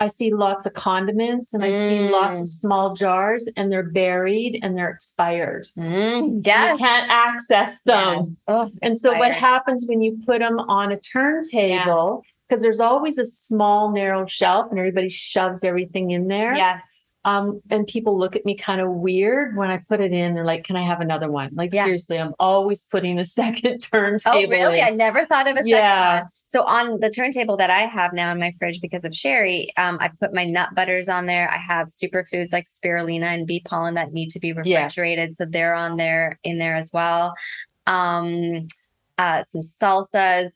i 0.00 0.08
see 0.08 0.34
lots 0.34 0.66
of 0.66 0.72
condiments 0.74 1.54
and 1.54 1.62
i 1.64 1.70
see 1.70 2.00
lots 2.10 2.40
Mm. 2.40 2.42
of 2.42 2.48
small 2.48 2.94
jars 2.94 3.48
and 3.56 3.70
they're 3.70 3.90
buried 4.04 4.58
and 4.62 4.76
they're 4.76 4.90
expired 4.90 5.64
Mm, 5.78 6.44
yes. 6.44 6.72
you 6.72 6.84
can't 6.86 7.08
access 7.08 7.82
them 7.84 8.14
Yes. 8.26 8.36
Oh, 8.48 8.70
and 8.82 8.98
so 8.98 9.16
what 9.16 9.32
happens 9.32 9.86
when 9.88 10.02
you 10.02 10.18
put 10.26 10.40
them 10.40 10.58
on 10.58 10.90
a 10.90 10.98
turntable 10.98 12.24
because 12.52 12.62
there's 12.62 12.80
always 12.80 13.16
a 13.16 13.24
small 13.24 13.90
narrow 13.92 14.26
shelf 14.26 14.66
and 14.68 14.78
everybody 14.78 15.08
shoves 15.08 15.64
everything 15.64 16.10
in 16.10 16.28
there 16.28 16.54
yes. 16.54 16.82
um, 17.24 17.62
and 17.70 17.86
people 17.86 18.18
look 18.18 18.36
at 18.36 18.44
me 18.44 18.54
kind 18.54 18.78
of 18.78 18.90
weird 18.90 19.56
when 19.56 19.70
I 19.70 19.78
put 19.88 20.00
it 20.02 20.12
in. 20.12 20.34
They're 20.34 20.44
like, 20.44 20.64
"Can 20.64 20.76
I 20.76 20.82
have 20.82 21.00
another 21.00 21.30
one?" 21.30 21.50
Like 21.54 21.72
Yeah. 21.72 21.84
seriously, 21.84 22.18
I'm 22.18 22.34
always 22.38 22.82
putting 22.90 23.18
a 23.18 23.24
second 23.40 23.78
turntable. 23.78 24.36
Oh, 24.36 24.46
really? 24.48 24.80
in. 24.80 24.84
I 24.84 24.90
never 24.90 25.24
thought 25.24 25.46
of 25.48 25.54
a 25.54 25.60
second 25.60 25.68
Yeah. 25.68 26.20
one. 26.22 26.28
So 26.30 26.62
on 26.64 27.00
the 27.00 27.08
turntable 27.08 27.56
that 27.56 27.70
I 27.70 27.86
have 27.86 28.12
now 28.12 28.32
in 28.32 28.38
my 28.38 28.52
fridge 28.58 28.80
because 28.82 29.06
of 29.06 29.14
Sherry, 29.14 29.72
um, 29.78 29.96
I 30.00 30.10
put 30.20 30.34
my 30.34 30.44
nut 30.44 30.70
butters 30.74 31.08
on 31.08 31.24
there. 31.24 31.48
I 31.50 31.56
have 31.56 31.86
superfoods 31.86 32.52
like 32.52 32.66
spirulina 32.66 33.28
and 33.34 33.46
bee 33.46 33.62
pollen 33.64 33.94
that 33.94 34.12
need 34.12 34.30
to 34.32 34.40
be 34.40 34.48
Yes. 34.64 34.96
refrigerated, 34.98 35.36
so 35.38 35.46
they're 35.46 35.74
on 35.74 35.96
there 35.96 36.38
in 36.44 36.58
there 36.58 36.74
as 36.74 36.90
well. 36.92 37.34
Um, 37.86 38.66
uh, 39.22 39.42
some 39.44 39.60
salsas, 39.62 40.48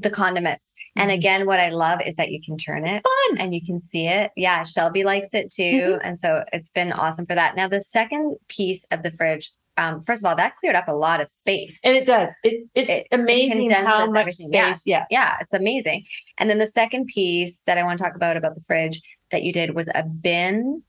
the 0.00 0.10
condiments, 0.10 0.72
and 0.96 1.10
Mhm. 1.10 1.14
again, 1.14 1.46
what 1.46 1.60
I 1.60 1.68
love 1.68 1.98
is 2.08 2.16
that 2.16 2.30
you 2.30 2.40
can 2.46 2.56
turn 2.56 2.86
It's 2.86 2.96
it 2.96 3.02
fun. 3.02 3.38
and 3.38 3.54
you 3.54 3.60
can 3.68 3.80
see 3.82 4.06
it. 4.06 4.30
Yeah, 4.36 4.62
Shelby 4.64 5.04
likes 5.04 5.34
it 5.34 5.52
too. 5.52 5.98
And 6.02 6.18
so 6.18 6.42
it's 6.52 6.70
been 6.70 6.92
awesome 6.92 7.26
for 7.26 7.34
that. 7.34 7.54
Now, 7.56 7.68
the 7.68 7.80
second 7.82 8.36
piece 8.48 8.84
of 8.92 9.02
the 9.02 9.10
fridge, 9.10 9.50
um, 9.76 10.02
first 10.04 10.22
of 10.24 10.28
all, 10.28 10.36
that 10.36 10.54
cleared 10.56 10.76
up 10.76 10.88
a 10.88 10.92
lot 11.06 11.20
of 11.20 11.28
space. 11.28 11.80
And 11.84 11.96
it 11.96 12.06
does. 12.06 12.32
It 12.44 12.66
it's 12.74 12.90
It- 12.90 13.06
it 13.10 13.14
amazing 13.20 13.68
how 13.70 14.06
much 14.10 14.20
everything. 14.20 14.46
space. 14.48 14.82
Yeah. 14.86 15.04
yeah, 15.10 15.36
it's 15.42 15.52
amazing. 15.52 16.04
And 16.38 16.48
then 16.48 16.58
the 16.58 16.66
second 16.66 17.06
piece 17.06 17.60
that 17.66 17.76
I 17.76 17.82
want 17.82 17.98
to 17.98 18.04
talk 18.04 18.14
about 18.16 18.36
about 18.38 18.54
the 18.54 18.62
fridge 18.68 19.02
that 19.32 19.42
you 19.42 19.52
did 19.52 19.74
was 19.74 19.88
a 19.94 20.02
bin 20.04 20.82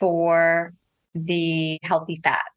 for 0.00 0.72
the 1.14 1.78
healthy 1.82 2.20
fats. 2.24 2.51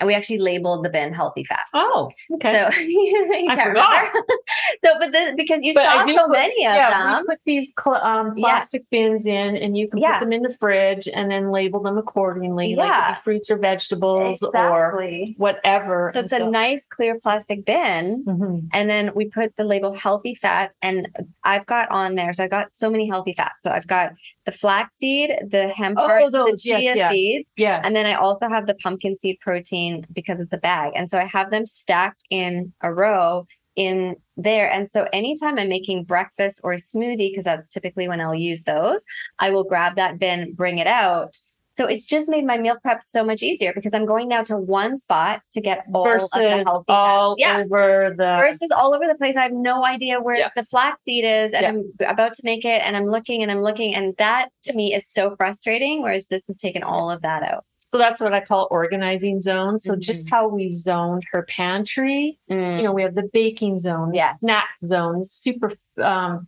And 0.00 0.06
we 0.06 0.14
actually 0.14 0.38
labeled 0.38 0.84
the 0.84 0.90
bin 0.90 1.12
healthy 1.12 1.44
fats. 1.44 1.70
Oh, 1.74 2.10
okay. 2.34 2.52
So 2.72 2.80
you 2.80 3.46
I 3.50 3.64
forgot. 3.64 3.90
remember. 3.90 4.26
so, 4.84 4.92
but 5.00 5.12
this, 5.12 5.34
because 5.36 5.62
you 5.62 5.74
But 5.74 5.84
saw 5.84 6.04
so 6.06 6.26
put- 6.26 6.32
many 6.32 6.66
of 6.66 6.74
yeah, 6.74 6.90
them, 6.90 7.24
we 7.28 7.34
put 7.34 7.40
these 7.44 7.74
cl- 7.82 7.96
um, 7.96 8.32
Yeah. 8.36 8.42
plastic 8.44 8.82
bins 8.90 9.26
in, 9.26 9.56
and 9.56 9.76
you 9.76 9.88
can 9.88 9.98
Yeah. 9.98 10.18
put 10.18 10.24
them 10.26 10.32
in 10.32 10.42
the 10.42 10.54
fridge 10.54 11.08
and 11.12 11.30
then 11.30 11.50
label 11.50 11.80
them 11.82 11.98
accordingly, 11.98 12.74
like 12.76 12.88
Yeah. 12.88 13.12
be 13.14 13.18
fruits 13.20 13.50
or 13.50 13.58
vegetables 13.58 14.42
or 14.42 14.92
whatever. 15.36 16.10
So 16.12 16.20
And 16.20 16.24
it's 16.26 16.32
a 16.32 16.48
nice 16.48 16.86
clear 16.86 17.18
plastic 17.20 17.64
bin. 17.64 18.24
Mhm. 18.26 18.68
And 18.72 18.88
then 18.88 19.12
we 19.14 19.26
put 19.26 19.56
the 19.56 19.64
label 19.64 19.94
healthy 19.96 20.34
fats. 20.34 20.74
And 20.82 21.08
I've 21.44 21.66
got 21.66 21.90
on 21.90 22.14
there, 22.14 22.32
so 22.32 22.44
I've 22.44 22.50
got 22.50 22.74
so 22.74 22.90
many 22.90 23.08
healthy 23.08 23.34
fats. 23.36 23.62
So 23.62 23.70
I've 23.72 23.86
got 23.86 24.12
the 24.46 24.52
flaxseed, 24.52 25.34
the 25.50 25.68
hemp 25.68 25.98
Oh, 25.98 26.06
hearts, 26.06 26.32
those, 26.32 26.62
the 26.62 26.70
chia 26.70 26.94
yes. 26.94 27.12
seeds. 27.12 27.50
Yes, 27.56 27.84
And 27.86 27.94
then 27.96 28.06
I 28.06 28.14
also 28.14 28.48
have 28.48 28.66
the 28.66 28.74
pumpkin 28.76 29.18
seed 29.18 29.38
protein 29.40 29.87
because 30.12 30.40
it's 30.40 30.52
a 30.52 30.58
bag. 30.58 30.92
And 30.94 31.08
so 31.10 31.18
I 31.18 31.24
have 31.24 31.50
them 31.50 31.66
stacked 31.66 32.24
in 32.30 32.72
a 32.80 32.92
row 32.92 33.46
in 33.76 34.16
there. 34.36 34.68
And 34.70 34.88
so 34.88 35.06
anytime 35.12 35.58
I'm 35.58 35.68
making 35.68 36.04
breakfast 36.04 36.60
or 36.64 36.74
smoothie, 36.74 37.30
because 37.30 37.44
that's 37.44 37.68
typically 37.70 38.08
when 38.08 38.20
I'll 38.20 38.34
use 38.34 38.64
those, 38.64 39.04
I 39.38 39.50
will 39.50 39.64
grab 39.64 39.96
that 39.96 40.18
bin, 40.18 40.54
bring 40.54 40.78
it 40.78 40.86
out. 40.88 41.36
So 41.76 41.86
it's 41.86 42.06
just 42.06 42.28
made 42.28 42.44
my 42.44 42.58
meal 42.58 42.76
prep 42.82 43.04
so 43.04 43.22
much 43.24 43.40
easier 43.40 43.72
because 43.72 43.94
I'm 43.94 44.04
going 44.04 44.26
now 44.26 44.42
to 44.42 44.56
one 44.56 44.96
spot 44.96 45.42
to 45.52 45.60
get 45.60 45.84
all 45.94 46.02
versus 46.02 46.28
of 46.34 46.42
the 46.42 46.64
healthy 46.66 46.84
all. 46.88 47.36
Yeah. 47.38 47.62
over 47.64 48.12
the 48.18 48.38
Versus 48.40 48.72
all 48.72 48.92
over 48.94 49.04
the 49.06 49.14
place. 49.14 49.36
I 49.36 49.42
have 49.42 49.52
no 49.52 49.84
idea 49.84 50.20
where 50.20 50.34
Yeah. 50.34 50.48
the 50.56 50.64
flaxseed 50.64 51.24
is 51.24 51.52
and 51.52 51.62
Yeah. 52.00 52.08
I'm 52.08 52.16
about 52.16 52.34
to 52.34 52.42
make 52.44 52.64
it 52.64 52.82
and 52.84 52.96
I'm 52.96 53.04
looking 53.04 53.42
and 53.42 53.50
I'm 53.52 53.62
looking. 53.62 53.94
And 53.94 54.12
that 54.18 54.48
to 54.64 54.74
me 54.74 54.92
is 54.92 55.08
so 55.08 55.36
frustrating. 55.36 56.02
Whereas 56.02 56.26
this 56.26 56.48
has 56.48 56.58
taken 56.58 56.82
all 56.82 57.12
of 57.12 57.22
that 57.22 57.44
out. 57.44 57.64
So 57.88 57.96
that's 57.98 58.20
what 58.20 58.32
I 58.34 58.40
call 58.40 58.68
organizing 58.70 59.40
zones. 59.40 59.82
So 59.84 59.94
Mhm. 59.94 60.00
just 60.00 60.30
how 60.30 60.46
we 60.46 60.68
zoned 60.70 61.24
her 61.32 61.42
pantry. 61.42 62.38
Mm. 62.50 62.76
You 62.78 62.82
know, 62.84 62.92
we 62.92 63.02
have 63.02 63.14
the 63.14 63.28
baking 63.32 63.78
zone, 63.78 64.10
the 64.10 64.16
Yes. 64.18 64.40
snack 64.40 64.78
zone, 64.78 65.24
super 65.24 65.72
um 66.02 66.46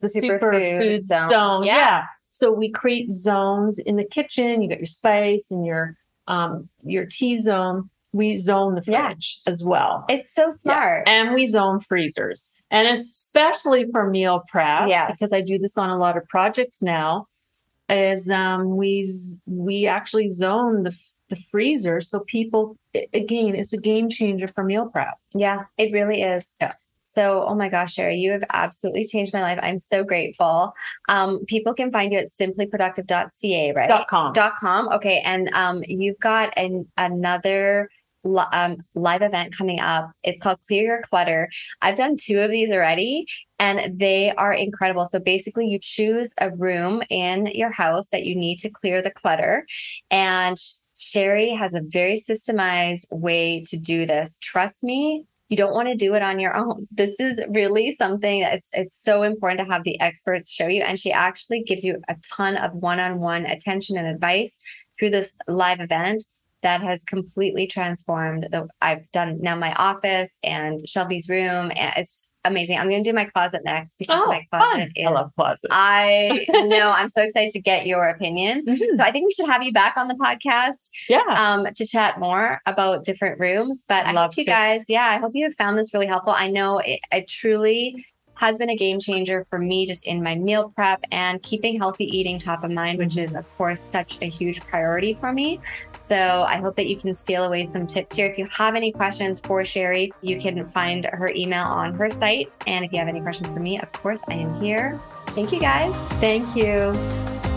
the 0.00 0.08
Superfood 0.08 0.20
super 0.20 0.52
food 0.52 1.04
zone. 1.04 1.30
zone. 1.30 1.64
Yeah. 1.64 1.76
Yeah. 1.76 2.04
So 2.30 2.50
we 2.52 2.70
create 2.70 3.10
zones 3.10 3.78
in 3.78 3.96
the 3.96 4.04
kitchen. 4.04 4.60
You 4.60 4.68
got 4.68 4.78
your 4.78 4.86
spice 4.86 5.50
and 5.50 5.64
your 5.64 5.96
um 6.26 6.68
your 6.82 7.06
tea 7.06 7.36
zone. 7.36 7.90
We 8.12 8.36
zone 8.36 8.74
the 8.76 8.82
Yeah. 8.90 9.08
fridge 9.08 9.40
as 9.46 9.64
well. 9.66 10.04
It's 10.08 10.32
so 10.32 10.48
smart. 10.48 11.08
And 11.08 11.34
we 11.34 11.46
zone 11.46 11.80
freezers. 11.80 12.62
And 12.70 12.86
especially 12.88 13.90
for 13.90 14.08
meal 14.08 14.42
prep, 14.48 14.88
Yes. 14.88 15.10
because 15.12 15.32
I 15.32 15.40
do 15.40 15.58
this 15.58 15.76
on 15.76 15.90
a 15.90 15.98
lot 15.98 16.16
of 16.16 16.24
projects 16.28 16.80
now, 16.82 17.26
is 17.88 18.30
um 18.30 18.76
we 18.76 19.06
we 19.46 19.86
actually 19.86 20.28
zone 20.28 20.84
the 20.84 20.98
the 21.28 21.36
freezer 21.50 22.00
so 22.00 22.22
people 22.26 22.76
again 23.12 23.54
it's 23.54 23.72
a 23.72 23.80
game 23.80 24.08
changer 24.08 24.48
for 24.48 24.64
meal 24.64 24.88
prep. 24.88 25.18
Yeah, 25.34 25.64
it 25.76 25.92
really 25.92 26.22
is. 26.22 26.54
Yeah. 26.60 26.74
So, 27.06 27.44
oh 27.46 27.54
my 27.54 27.68
gosh, 27.68 27.94
Sherry, 27.94 28.16
you 28.16 28.32
have 28.32 28.44
absolutely 28.50 29.04
changed 29.04 29.34
my 29.34 29.42
life. 29.42 29.58
I'm 29.62 29.78
so 29.78 30.04
grateful. 30.04 30.72
Um, 31.08 31.44
people 31.46 31.74
can 31.74 31.92
find 31.92 32.12
you 32.12 32.18
at 32.18 32.28
simplyproductive.ca, 32.28 33.72
right? 33.72 33.88
Dot 33.88 34.08
com. 34.08 34.32
Dot 34.32 34.54
com. 34.58 34.88
Okay. 34.88 35.20
And 35.24 35.50
um, 35.52 35.82
you've 35.86 36.18
got 36.18 36.54
an, 36.56 36.88
another 36.96 37.90
um, 38.52 38.78
live 38.94 39.22
event 39.22 39.56
coming 39.56 39.80
up. 39.80 40.10
It's 40.22 40.40
called 40.40 40.60
Clear 40.66 40.82
Your 40.82 41.02
Clutter. 41.02 41.48
I've 41.82 41.96
done 41.96 42.16
two 42.16 42.40
of 42.40 42.50
these 42.50 42.72
already 42.72 43.26
and 43.58 43.98
they 43.98 44.32
are 44.32 44.52
incredible. 44.52 45.06
So 45.06 45.18
basically, 45.18 45.66
you 45.66 45.78
choose 45.80 46.34
a 46.40 46.50
room 46.50 47.02
in 47.10 47.46
your 47.46 47.70
house 47.70 48.08
that 48.08 48.24
you 48.24 48.34
need 48.34 48.58
to 48.60 48.70
clear 48.70 49.00
the 49.00 49.10
clutter. 49.10 49.66
And 50.10 50.56
Sherry 50.96 51.50
has 51.50 51.74
a 51.74 51.82
very 51.82 52.16
systemized 52.16 53.06
way 53.10 53.62
to 53.66 53.78
do 53.78 54.06
this. 54.06 54.38
Trust 54.40 54.84
me, 54.84 55.26
you 55.48 55.56
don't 55.56 55.74
want 55.74 55.88
to 55.88 55.94
do 55.94 56.14
it 56.14 56.22
on 56.22 56.40
your 56.40 56.56
own. 56.56 56.88
This 56.90 57.20
is 57.20 57.44
really 57.50 57.94
something 57.94 58.40
that 58.40 58.54
it's 58.54 58.70
it's 58.72 58.96
so 58.96 59.22
important 59.22 59.60
to 59.60 59.72
have 59.72 59.84
the 59.84 60.00
experts 60.00 60.50
show 60.50 60.68
you. 60.68 60.82
And 60.82 60.98
she 60.98 61.12
actually 61.12 61.62
gives 61.62 61.84
you 61.84 62.00
a 62.08 62.16
ton 62.36 62.56
of 62.56 62.72
one-on-one 62.72 63.46
attention 63.46 63.96
and 63.96 64.06
advice 64.06 64.58
through 64.98 65.10
this 65.10 65.34
live 65.46 65.80
event 65.80 66.24
that 66.64 66.82
has 66.82 67.04
completely 67.04 67.66
transformed 67.68 68.48
the 68.50 68.66
I've 68.82 69.10
done 69.12 69.38
now 69.40 69.54
my 69.56 69.72
office 69.74 70.38
and 70.42 70.80
Shelby's 70.88 71.28
room. 71.28 71.70
And 71.76 71.92
it's 71.96 72.30
amazing. 72.46 72.78
I'm 72.78 72.88
going 72.90 73.02
to 73.02 73.10
do 73.10 73.14
my 73.14 73.24
closet 73.24 73.62
next 73.64 73.96
because 73.98 74.20
Oh, 74.22 74.26
my 74.26 74.44
closet 74.50 74.80
fun. 74.80 74.88
is. 74.96 75.06
I 75.06 75.10
love 75.10 75.30
closets. 75.34 75.64
I 75.70 76.44
know. 76.52 76.90
I'm 76.90 77.08
so 77.08 77.22
excited 77.22 77.50
to 77.52 77.60
get 77.62 77.86
your 77.86 78.08
opinion. 78.08 78.64
Mhm. 78.66 78.96
So 78.96 79.02
I 79.02 79.12
think 79.12 79.24
we 79.26 79.30
should 79.32 79.48
have 79.50 79.62
you 79.62 79.72
back 79.72 79.96
on 79.96 80.08
the 80.08 80.14
podcast 80.14 80.90
yeah. 81.08 81.22
um, 81.36 81.66
to 81.74 81.86
chat 81.86 82.18
more 82.20 82.60
about 82.66 83.04
different 83.04 83.40
rooms. 83.40 83.84
But 83.88 84.04
I 84.06 84.12
Love 84.12 84.32
hope 84.32 84.38
you 84.38 84.44
to. 84.44 84.50
guys, 84.50 84.82
yeah, 84.88 85.06
I 85.06 85.16
hope 85.18 85.32
you 85.34 85.44
have 85.44 85.54
found 85.54 85.78
this 85.78 85.94
really 85.94 86.06
helpful. 86.06 86.34
I 86.36 86.48
know 86.50 86.78
it, 86.80 87.00
it 87.12 87.28
truly 87.28 88.04
has 88.36 88.58
been 88.58 88.70
a 88.70 88.76
game 88.76 89.00
changer 89.00 89.44
for 89.44 89.58
me 89.58 89.86
just 89.86 90.06
in 90.06 90.22
my 90.22 90.34
meal 90.34 90.70
prep 90.70 91.02
and 91.12 91.42
keeping 91.42 91.78
healthy 91.78 92.04
eating 92.04 92.38
top 92.38 92.64
of 92.64 92.70
mind, 92.70 92.98
which 92.98 93.16
is, 93.16 93.30
mm-hmm. 93.30 93.40
of 93.40 93.56
course, 93.56 93.80
such 93.80 94.18
a 94.22 94.26
huge 94.26 94.60
priority 94.60 95.14
for 95.14 95.32
me. 95.32 95.60
So 95.96 96.44
I 96.48 96.56
hope 96.56 96.74
that 96.76 96.86
you 96.86 96.96
can 96.96 97.14
steal 97.14 97.44
away 97.44 97.68
some 97.72 97.86
tips 97.86 98.16
here. 98.16 98.26
If 98.26 98.38
you 98.38 98.46
have 98.46 98.74
any 98.74 98.92
questions 98.92 99.40
for 99.40 99.64
Sherry, 99.64 100.12
you 100.20 100.38
can 100.38 100.66
find 100.68 101.04
her 101.06 101.28
email 101.28 101.64
on 101.64 101.94
her 101.94 102.08
site. 102.08 102.56
And 102.66 102.84
if 102.84 102.92
you 102.92 102.98
have 102.98 103.08
any 103.08 103.20
questions 103.20 103.48
for 103.48 103.60
me, 103.60 103.80
of 103.80 103.90
course, 103.92 104.22
I 104.28 104.34
am 104.34 104.60
here. 104.60 105.00
Thank 105.28 105.52
you 105.52 105.60
guys. 105.60 105.94
Thank 106.20 106.54
you. 106.54 107.53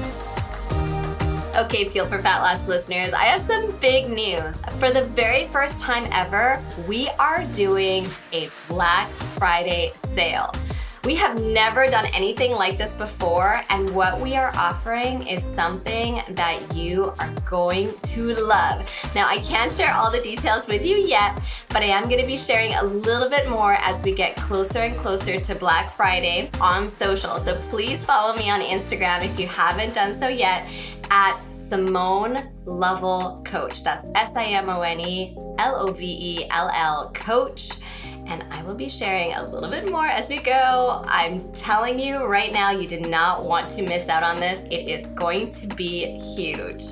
Okay, 1.57 1.89
Fuel 1.89 2.05
for 2.05 2.19
Fat 2.19 2.41
Loss 2.41 2.67
listeners, 2.67 3.13
I 3.13 3.23
have 3.23 3.41
some 3.41 3.75
big 3.77 4.09
news. 4.09 4.55
For 4.77 4.91
the 4.91 5.05
very 5.15 5.45
first 5.45 5.79
time 5.79 6.07
ever, 6.11 6.61
we 6.87 7.09
are 7.17 7.45
doing 7.55 8.05
a 8.31 8.47
Black 8.67 9.09
Friday 9.09 9.91
sale. 10.05 10.51
We 11.03 11.15
have 11.15 11.41
never 11.41 11.87
done 11.87 12.05
anything 12.13 12.51
like 12.51 12.77
this 12.77 12.93
before, 12.93 13.63
and 13.71 13.89
what 13.95 14.21
we 14.21 14.35
are 14.35 14.51
offering 14.55 15.25
is 15.25 15.43
something 15.43 16.21
that 16.29 16.75
you 16.75 17.11
are 17.19 17.33
going 17.49 17.91
to 18.03 18.35
love. 18.35 18.87
Now, 19.15 19.27
I 19.27 19.39
can't 19.39 19.71
share 19.71 19.95
all 19.95 20.11
the 20.11 20.21
details 20.21 20.67
with 20.67 20.85
you 20.85 20.97
yet, 20.97 21.41
but 21.69 21.77
I 21.77 21.85
am 21.85 22.03
going 22.03 22.21
to 22.21 22.27
be 22.27 22.37
sharing 22.37 22.75
a 22.75 22.83
little 22.83 23.31
bit 23.31 23.49
more 23.49 23.77
as 23.79 24.03
we 24.03 24.13
get 24.13 24.35
closer 24.35 24.79
and 24.79 24.95
closer 24.95 25.39
to 25.39 25.55
Black 25.55 25.91
Friday 25.91 26.51
on 26.61 26.87
social. 26.87 27.39
So 27.39 27.57
please 27.61 28.03
follow 28.03 28.35
me 28.35 28.51
on 28.51 28.61
Instagram 28.61 29.25
if 29.25 29.39
you 29.39 29.47
haven't 29.47 29.95
done 29.95 30.13
so 30.19 30.27
yet 30.27 30.67
at 31.09 31.39
Simone 31.67 32.49
Lovell 32.65 33.41
Coach. 33.45 33.83
That's 33.83 34.07
S 34.15 34.35
I 34.35 34.45
M 34.45 34.69
O 34.69 34.81
N 34.81 34.99
E 34.99 35.35
L 35.59 35.75
O 35.87 35.91
V 35.91 36.05
E 36.05 36.47
L 36.49 36.69
L 36.73 37.11
Coach. 37.13 37.71
And 38.25 38.43
I 38.51 38.61
will 38.63 38.75
be 38.75 38.89
sharing 38.89 39.33
a 39.33 39.43
little 39.43 39.69
bit 39.69 39.89
more 39.89 40.05
as 40.05 40.29
we 40.29 40.37
go. 40.37 41.03
I'm 41.07 41.51
telling 41.53 41.99
you 41.99 42.25
right 42.25 42.53
now, 42.53 42.71
you 42.71 42.87
did 42.87 43.09
not 43.09 43.45
want 43.45 43.69
to 43.71 43.83
miss 43.83 44.09
out 44.09 44.23
on 44.23 44.37
this. 44.37 44.63
It 44.65 44.87
is 44.87 45.07
going 45.07 45.49
to 45.51 45.67
be 45.75 46.19
huge. 46.35 46.83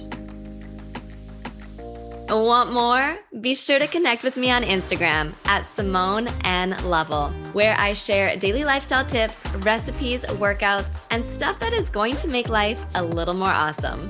Want 2.30 2.74
more? 2.74 3.18
Be 3.40 3.54
sure 3.54 3.78
to 3.78 3.88
connect 3.88 4.24
with 4.24 4.36
me 4.36 4.50
on 4.50 4.64
Instagram 4.64 5.36
at 5.46 5.66
Simone 5.70 6.28
N 6.44 6.76
Lovell, 6.84 7.30
where 7.54 7.76
I 7.78 7.94
share 7.94 8.36
daily 8.36 8.64
lifestyle 8.64 9.06
tips, 9.06 9.40
recipes, 9.58 10.22
workouts, 10.22 11.06
and 11.12 11.24
stuff 11.26 11.60
that 11.60 11.72
is 11.72 11.90
going 11.90 12.16
to 12.16 12.28
make 12.28 12.50
life 12.50 12.84
a 12.96 13.04
little 13.04 13.36
more 13.36 13.50
awesome. 13.50 14.10